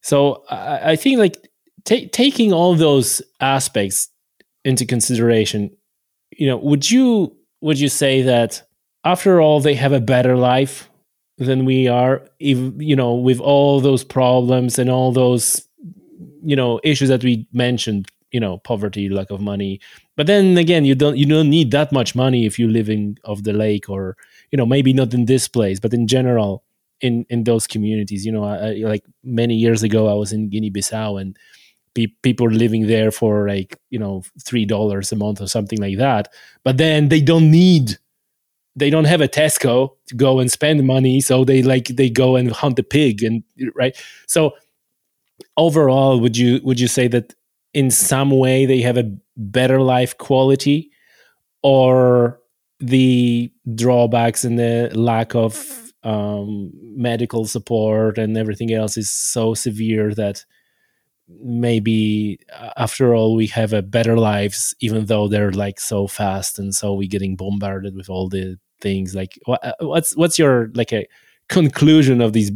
[0.02, 1.36] So I, I think like
[1.84, 4.08] taking all those aspects
[4.64, 5.70] into consideration,
[6.30, 8.62] you know, would you would you say that
[9.04, 10.88] after all they have a better life
[11.46, 15.66] than we are, if you know, with all those problems and all those
[16.44, 19.80] you know issues that we mentioned you know poverty lack of money.
[20.16, 23.42] But then again you don't you don't need that much money if you're living off
[23.42, 24.16] the lake or
[24.50, 26.64] you know maybe not in this place but in general
[27.00, 28.26] in in those communities.
[28.26, 31.38] You know I, like many years ago i was in guinea-bissau and
[31.94, 35.98] pe- people living there for like you know three dollars a month or something like
[35.98, 36.28] that.
[36.64, 37.98] But then they don't need
[38.74, 42.36] they don't have a tesco to go and spend money so they like they go
[42.36, 43.42] and hunt a pig and
[43.74, 43.96] right?
[44.26, 44.54] So
[45.56, 47.34] overall would you would you say that
[47.74, 50.90] in some way they have a better life quality
[51.62, 52.40] or
[52.80, 60.14] the drawbacks and the lack of um, medical support and everything else is so severe
[60.14, 60.44] that
[61.28, 66.58] maybe uh, after all we have a better lives even though they're like so fast
[66.58, 70.92] and so we getting bombarded with all the things like uh, what's what's your like
[70.92, 71.06] a
[71.48, 72.50] conclusion of these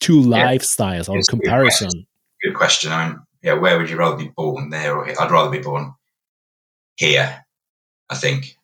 [0.00, 2.06] two lifestyles or comparison
[2.46, 2.92] good question.
[2.92, 5.16] I mean, yeah, where would you rather be born there or here?
[5.18, 5.94] I'd rather be born
[6.96, 7.44] here.
[8.08, 8.56] I think.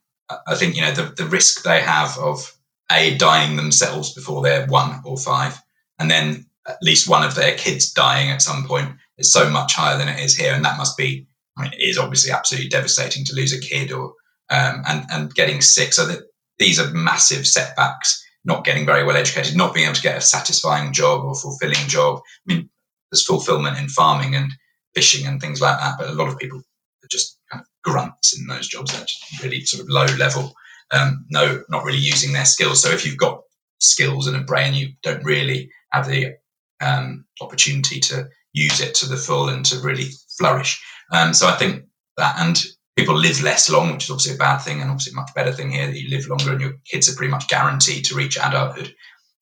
[0.47, 2.57] I think you know the the risk they have of
[2.91, 5.61] a dying themselves before they're one or five,
[5.99, 9.75] and then at least one of their kids dying at some point is so much
[9.75, 11.27] higher than it is here, and that must be.
[11.57, 14.15] I mean, it is obviously absolutely devastating to lose a kid or
[14.51, 15.93] um, and and getting sick.
[15.93, 16.21] So that
[16.59, 18.23] these are massive setbacks.
[18.45, 21.87] Not getting very well educated, not being able to get a satisfying job or fulfilling
[21.87, 22.21] job.
[22.49, 22.71] I mean,
[23.11, 24.51] there's fulfillment in farming and
[24.95, 25.95] fishing and things like that.
[25.99, 28.93] But a lot of people are just kind of grunts in those jobs.
[28.93, 30.55] They're really sort of low level,
[30.93, 32.83] um, no, not really using their skills.
[32.83, 33.43] So if you've got
[33.79, 36.35] skills and a brain, you don't really have the
[36.81, 40.83] um, opportunity to use it to the full and to really flourish.
[41.13, 41.85] Um, so I think
[42.17, 42.63] that, and
[42.97, 45.53] people live less long, which is obviously a bad thing, and obviously a much better
[45.53, 48.37] thing here that you live longer and your kids are pretty much guaranteed to reach
[48.37, 48.95] adulthood.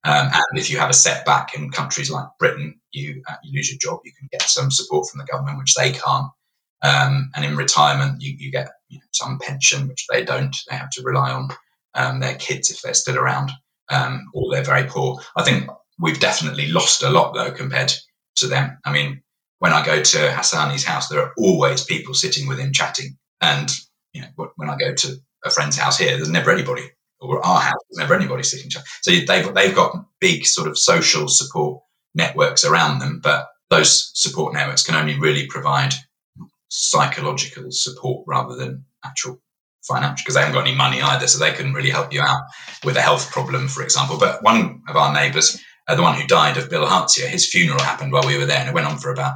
[0.04, 3.70] Um, and if you have a setback in countries like Britain, you uh, you lose
[3.70, 4.00] your job.
[4.04, 6.28] You can get some support from the government, which they can't.
[6.82, 10.56] Um, and in retirement, you, you get you know, some pension, which they don't.
[10.68, 11.50] They have to rely on
[11.94, 13.50] um, their kids if they're still around,
[13.90, 15.20] um, or they're very poor.
[15.36, 15.68] I think
[15.98, 17.98] we've definitely lost a lot though compared to
[18.48, 18.78] them.
[18.84, 19.22] I mean,
[19.58, 23.70] when I go to Hassani's house, there are always people sitting with him chatting, and
[24.12, 26.90] you know, when I go to a friend's house here, there's never anybody
[27.20, 28.70] or our house, there's never anybody sitting.
[28.70, 28.80] So
[29.10, 31.82] they've they've got big sort of social support
[32.14, 35.94] networks around them, but those support networks can only really provide
[36.68, 39.40] psychological support rather than actual
[39.82, 42.42] financial because they haven't got any money either, so they couldn't really help you out
[42.84, 44.18] with a health problem, for example.
[44.18, 48.12] But one of our neighbours, uh, the one who died of bilharzia, his funeral happened
[48.12, 49.34] while we were there, and it went on for about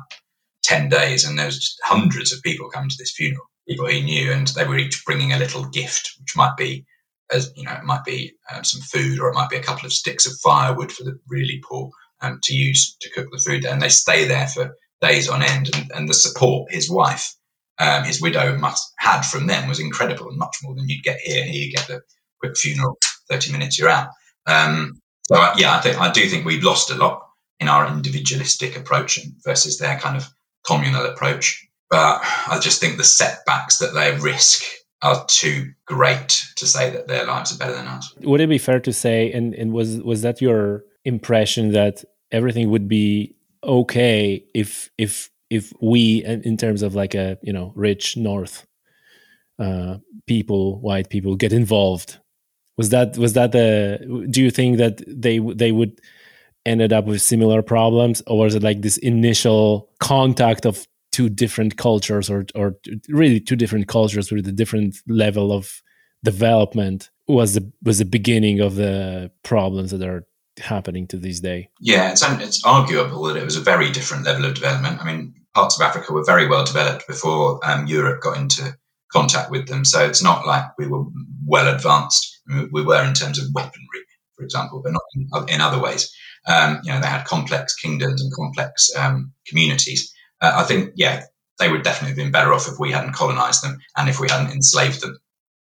[0.62, 1.24] 10 days.
[1.24, 4.64] And there was hundreds of people coming to this funeral, people he knew, and they
[4.64, 6.86] were each bringing a little gift, which might be,
[7.32, 9.84] as you know, it might be um, some food or it might be a couple
[9.84, 11.90] of sticks of firewood for the really poor
[12.20, 13.64] um, to use to cook the food.
[13.64, 15.70] And they stay there for days on end.
[15.74, 17.34] And, and the support his wife,
[17.80, 21.18] um, his widow, must had from them was incredible, and much more than you'd get
[21.18, 21.42] here.
[21.42, 22.00] Here you get the
[22.38, 22.96] quick funeral,
[23.28, 24.10] 30 minutes, you're out.
[24.46, 27.26] Um, so yeah, I think I do think we've lost a lot
[27.60, 30.28] in our individualistic approach versus their kind of
[30.66, 31.66] communal approach.
[31.90, 34.62] But I just think the setbacks that they risk
[35.02, 38.12] are too great to say that their lives are better than ours.
[38.22, 42.70] Would it be fair to say, and, and was was that your impression that everything
[42.70, 48.16] would be okay if if if we, in terms of like a you know rich
[48.16, 48.66] North
[49.58, 52.18] uh, people, white people, get involved?
[52.76, 54.26] Was that was that the?
[54.30, 56.00] Do you think that they they would
[56.66, 61.76] ended up with similar problems, or was it like this initial contact of two different
[61.76, 62.76] cultures, or or
[63.08, 65.82] really two different cultures with a different level of
[66.24, 67.10] development?
[67.28, 70.26] Was the was the beginning of the problems that are
[70.58, 71.68] happening to this day?
[71.80, 75.00] Yeah, it's it's arguable that it was a very different level of development.
[75.00, 78.76] I mean, parts of Africa were very well developed before um, Europe got into
[79.12, 81.04] contact with them, so it's not like we were
[81.46, 82.33] well advanced.
[82.48, 84.04] We were in terms of weaponry,
[84.36, 86.14] for example, but not in, other ways.
[86.46, 90.12] Um, you know, they had complex kingdoms and complex um, communities.
[90.40, 91.24] Uh, I think, yeah,
[91.58, 94.28] they would definitely have been better off if we hadn't colonized them and if we
[94.28, 95.18] hadn't enslaved them.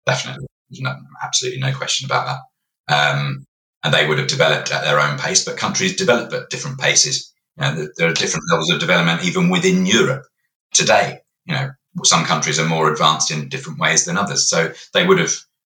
[0.06, 0.46] Definitely.
[0.70, 2.40] There's no, absolutely no question about
[2.88, 2.94] that.
[2.94, 3.46] Um,
[3.84, 7.34] and they would have developed at their own pace, but countries develop at different paces.
[7.58, 10.26] You know, there are different levels of development even within Europe
[10.74, 11.20] today.
[11.46, 11.70] You know,
[12.04, 14.50] some countries are more advanced in different ways than others.
[14.50, 15.34] So they would have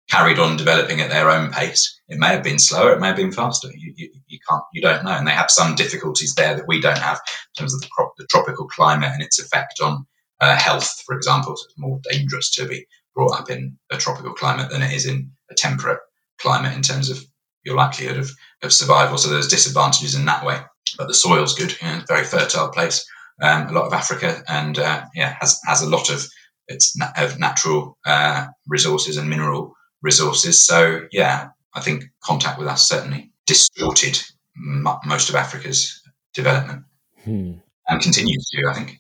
[0.10, 2.00] carried on developing at their own pace.
[2.08, 3.70] It may have been slower, it may have been faster.
[3.76, 5.12] You, you, you can't, you don't know.
[5.12, 8.28] And they have some difficulties there that we don't have in terms of the, the
[8.28, 10.06] tropical climate and its effect on
[10.42, 11.56] uh, health, for example.
[11.56, 15.08] So it's more dangerous to be brought up in a tropical climate than it is
[15.08, 16.00] in a temperate
[16.40, 17.24] climate in terms of
[17.64, 19.18] your likelihood of, of survival.
[19.18, 20.60] So there's disadvantages in that way.
[20.98, 23.06] But the soil's good, you know, very fertile place.
[23.42, 26.26] Um, a lot of Africa, and uh, yeah, has has a lot of
[26.70, 30.66] its na- of natural uh, resources and mineral resources.
[30.66, 34.22] So, yeah, I think contact with us certainly distorted
[34.58, 36.02] m- most of Africa's
[36.34, 36.84] development
[37.24, 37.54] hmm.
[37.88, 39.00] and continues to, I think.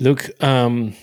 [0.00, 0.94] Look, um,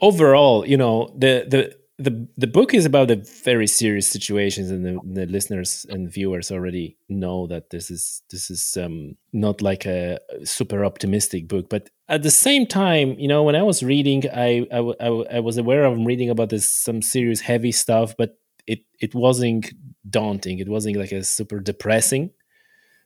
[0.00, 4.84] overall, you know, the, the, the the book is about the very serious situations, and
[4.84, 9.86] the, the, listeners and viewers already know that this is this is um, not like
[9.86, 11.70] a super optimistic book.
[11.70, 15.40] But at the same time, you know, when I was reading, I I, I, I
[15.40, 19.72] was aware of reading about this some serious heavy stuff, but it it wasn't
[20.08, 20.58] daunting.
[20.58, 22.30] It wasn't like a super depressing.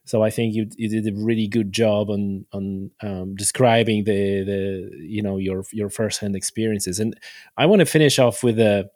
[0.04, 4.44] So I think you you did a really good job on on um, describing the
[4.44, 7.00] the you know your your firsthand experiences.
[7.00, 7.18] And
[7.56, 8.90] I want to finish off with a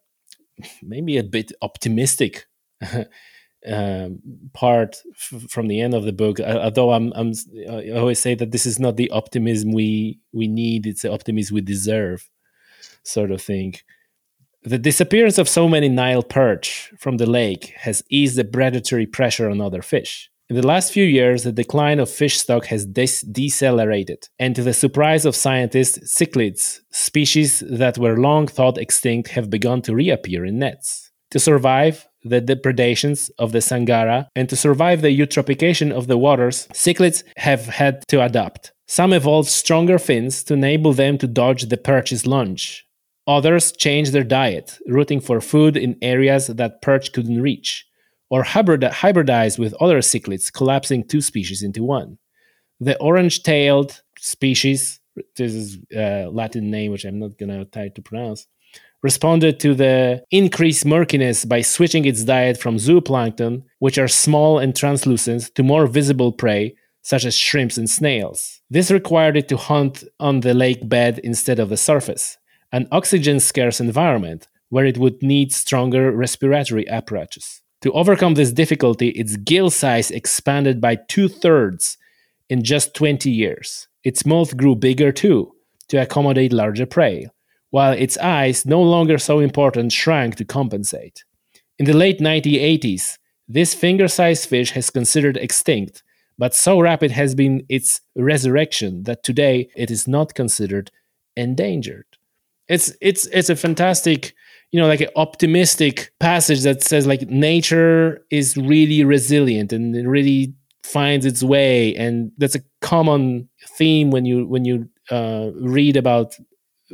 [0.83, 2.47] maybe a bit optimistic
[3.67, 4.21] um,
[4.53, 6.41] part f- from the end of the book.
[6.41, 7.33] Although I'm, I'm
[7.71, 11.55] I always say that this is not the optimism we we need; it's the optimism
[11.55, 12.29] we deserve,
[13.03, 13.75] sort of thing.
[14.63, 19.51] The disappearance of so many Nile perch from the lake has eased the predatory pressure
[19.51, 20.31] on other fish.
[20.51, 24.63] In the last few years, the decline of fish stock has des- decelerated, and to
[24.63, 30.45] the surprise of scientists, cichlids, species that were long thought extinct, have begun to reappear
[30.45, 31.11] in nets.
[31.31, 36.67] To survive the depredations of the Sangara and to survive the eutrophication of the waters,
[36.73, 38.73] cichlids have had to adapt.
[38.87, 42.87] Some evolved stronger fins to enable them to dodge the perch's lunge.
[43.27, 47.87] Others changed their diet, rooting for food in areas that perch couldn't reach
[48.31, 52.19] or hybridize with other cichlids, collapsing two species into one.
[52.81, 55.01] The orange tailed species,
[55.37, 58.47] this is a Latin name which I'm not going to try to pronounce,
[59.05, 64.75] responded to the increased murkiness by switching its diet from zooplankton, which are small and
[64.75, 68.63] translucent, to more visible prey, such as shrimps and snails.
[68.71, 72.39] This required it to hunt on the lake bed instead of the surface,
[72.73, 77.61] an oxygen scarce environment where it would need stronger respiratory apparatus.
[77.83, 81.99] To overcome this difficulty, its gill size expanded by two thirds
[82.49, 83.87] in just 20 years.
[84.03, 85.53] Its mouth grew bigger too,
[85.89, 87.29] to accommodate larger prey,
[87.75, 91.25] while its eyes, no longer so important, shrank to compensate.
[91.77, 93.19] In the late 1980s,
[93.49, 96.05] this finger sized fish has considered extinct,
[96.39, 100.93] but so rapid has been its resurrection that today it is not considered
[101.37, 102.07] endangered.
[102.69, 104.35] It's, it's, it's a fantastic
[104.71, 110.07] you know like an optimistic passage that says like nature is really resilient and it
[110.07, 113.49] really finds its way and that's a common
[113.79, 116.35] theme when you when you uh, read about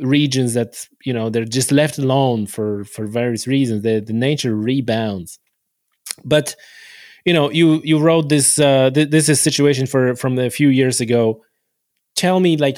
[0.01, 3.83] regions that you know they're just left alone for for various reasons.
[3.83, 5.39] The the nature rebounds,
[6.25, 6.55] but
[7.25, 10.69] you know you you wrote this uh, th- this is situation for from a few
[10.69, 11.41] years ago.
[12.15, 12.77] Tell me like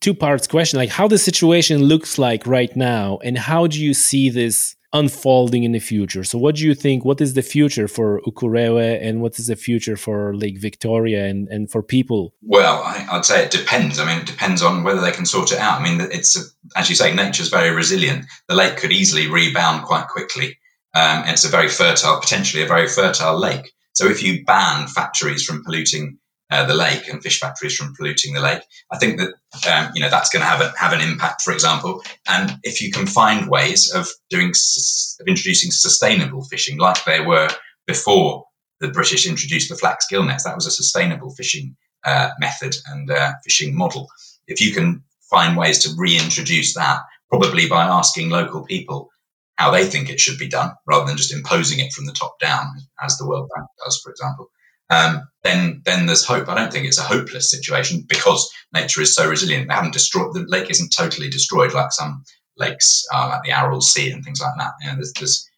[0.00, 3.94] two parts question like how the situation looks like right now and how do you
[3.94, 6.24] see this unfolding in the future.
[6.24, 7.04] So, what do you think?
[7.04, 11.48] What is the future for Ukerewe and what is the future for Lake Victoria and,
[11.48, 12.34] and for people?
[12.42, 13.98] Well, I, would say it depends.
[13.98, 15.80] I mean, it depends on whether they can sort it out.
[15.80, 18.26] I mean, it's, as you say, nature's very resilient.
[18.48, 20.58] The lake could easily rebound quite quickly.
[20.94, 23.72] Um, it's a very fertile, potentially a very fertile lake.
[23.94, 26.18] So, if you ban factories from polluting
[26.52, 28.62] uh, the lake and fish factories from polluting the lake.
[28.92, 29.32] I think that
[29.72, 32.02] um, you know that's going to have a, have an impact, for example.
[32.28, 37.48] And if you can find ways of doing of introducing sustainable fishing, like there were
[37.86, 38.44] before
[38.80, 41.74] the British introduced the flax gill nets, that was a sustainable fishing
[42.04, 44.08] uh, method and uh, fishing model.
[44.46, 47.00] If you can find ways to reintroduce that,
[47.30, 49.08] probably by asking local people
[49.56, 52.38] how they think it should be done, rather than just imposing it from the top
[52.40, 52.66] down,
[53.00, 54.50] as the World Bank does, for example
[54.92, 56.48] um, then then there's hope.
[56.48, 59.68] I don't think it's a hopeless situation because nature is so resilient.
[59.68, 62.24] They haven't destroyed the lake isn't totally destroyed like some
[62.58, 64.72] lakes uh, like the Aral Sea and things like that.
[64.82, 65.48] You know, there's, there's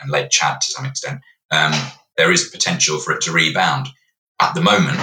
[0.00, 1.20] and Lake Chad to some extent.
[1.50, 1.72] Um,
[2.16, 3.88] there is potential for it to rebound.
[4.40, 4.98] At the moment,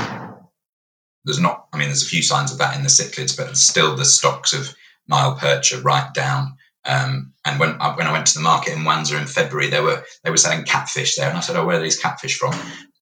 [1.26, 1.68] there's not.
[1.74, 4.54] I mean, there's a few signs of that in the cichlids, but still the stocks
[4.54, 4.74] of
[5.08, 6.56] Nile perch are right down.
[6.86, 9.82] Um, and when I, when I went to the market in Mwanza in February, they
[9.82, 12.54] were they were selling catfish there, and I said, "Oh, where are these catfish from?"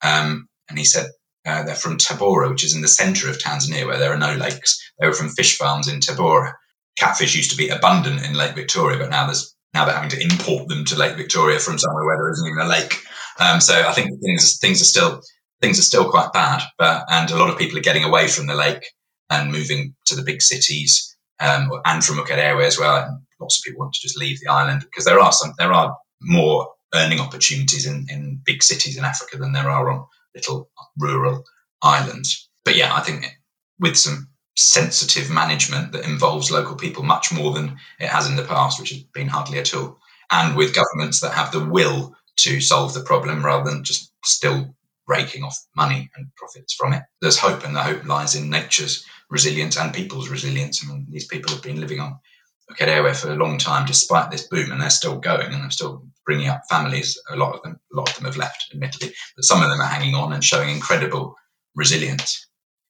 [0.02, 1.06] Um, and he said,
[1.46, 4.34] uh, they're from Tabora, which is in the center of Tanzania, where there are no
[4.34, 4.82] lakes.
[5.00, 6.54] They were from fish farms in Tabora.
[6.98, 10.22] Catfish used to be abundant in Lake Victoria, but now there's now they're having to
[10.22, 13.04] import them to Lake Victoria from somewhere where there isn't even a lake.
[13.40, 15.22] Um, so I think things things are still
[15.62, 18.48] things are still quite bad, but and a lot of people are getting away from
[18.48, 18.84] the lake
[19.30, 23.06] and moving to the big cities um, and from Ukerewe as well.
[23.06, 25.74] And lots of people want to just leave the island because there are some there
[25.74, 30.06] are more earning opportunities in, in big cities in Africa than there are on
[30.36, 31.44] little rural
[31.82, 32.50] islands.
[32.66, 33.26] But yeah, I think
[33.80, 38.44] with some sensitive management that involves local people much more than it has in the
[38.44, 39.98] past, which has been hardly at all,
[40.32, 44.76] and with governments that have the will to solve the problem rather than just still
[45.08, 47.04] raking off money and profits from it.
[47.22, 50.84] There's hope, and the hope lies in nature's resilience and people's resilience.
[50.84, 52.20] I mean, these people have been living on
[52.74, 56.04] Ukerewe for a long time, despite this boom, and they're still going and they're still
[56.26, 57.20] bringing up families.
[57.30, 59.80] A lot of them, a lot of them have left, admittedly, but some of them
[59.80, 61.36] are hanging on and showing incredible
[61.76, 62.48] resilience.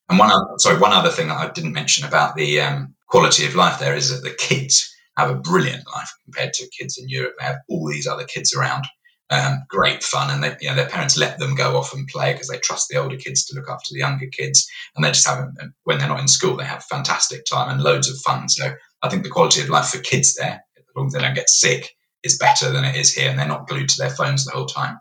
[0.09, 3.45] And one other, sorry, one other thing that I didn't mention about the um, quality
[3.45, 7.07] of life there is that the kids have a brilliant life compared to kids in
[7.07, 7.33] Europe.
[7.39, 8.85] They have all these other kids around,
[9.29, 12.33] um, great fun, and they, you know, their parents let them go off and play
[12.33, 15.27] because they trust the older kids to look after the younger kids, and they just
[15.27, 15.47] have
[15.83, 18.49] when they're not in school, they have fantastic time and loads of fun.
[18.49, 18.73] So
[19.03, 21.49] I think the quality of life for kids there, as long as they don't get
[21.49, 24.51] sick, is better than it is here, and they're not glued to their phones the
[24.51, 24.97] whole time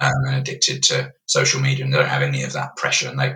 [0.00, 3.18] um, and addicted to social media, and they don't have any of that pressure, and
[3.18, 3.34] they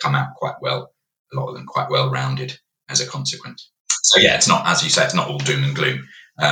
[0.00, 0.92] come out quite well.
[1.32, 2.58] A lot of them quite well rounded
[2.88, 3.70] as a consequence.
[4.02, 6.08] So yeah, it's not as you say, it's not all doom and gloom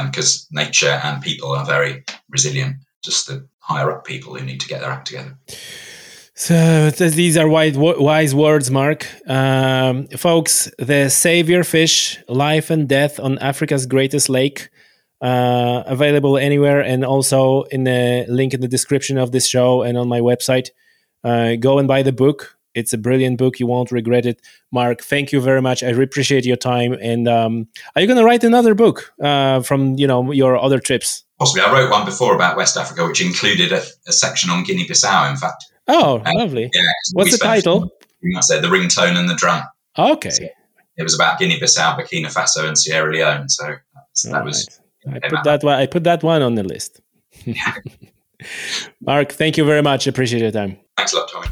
[0.06, 2.76] because um, nature and people are very resilient.
[3.02, 5.36] Just the higher up people who need to get their act together.
[6.40, 9.08] So these are wise words, Mark.
[9.28, 14.68] Um, folks, the savior fish, life and death on Africa's greatest lake,
[15.20, 19.98] uh, available anywhere, and also in the link in the description of this show and
[19.98, 20.68] on my website.
[21.24, 22.56] Uh, go and buy the book.
[22.72, 23.58] It's a brilliant book.
[23.58, 24.40] You won't regret it.
[24.70, 25.82] Mark, thank you very much.
[25.82, 26.92] I appreciate your time.
[26.92, 27.66] And um,
[27.96, 31.24] are you going to write another book uh, from you know your other trips?
[31.40, 31.62] Possibly.
[31.62, 35.28] I wrote one before about West Africa, which included a, a section on Guinea-Bissau.
[35.28, 35.64] In fact.
[35.88, 36.70] Oh, um, lovely.
[36.72, 36.82] Yeah.
[37.14, 37.90] What's the title?
[38.36, 39.62] I said the ringtone and the drum.
[39.98, 40.30] Okay.
[40.30, 40.44] So
[40.96, 43.48] it was about Guinea-Bissau, Burkina Faso, and Sierra Leone.
[43.48, 44.66] So that was.
[45.04, 45.78] That was I put that one.
[45.78, 47.00] I put that one on the list.
[49.00, 50.06] Mark, thank you very much.
[50.06, 50.78] Appreciate your time.
[50.96, 51.48] Thanks a lot, Tommy.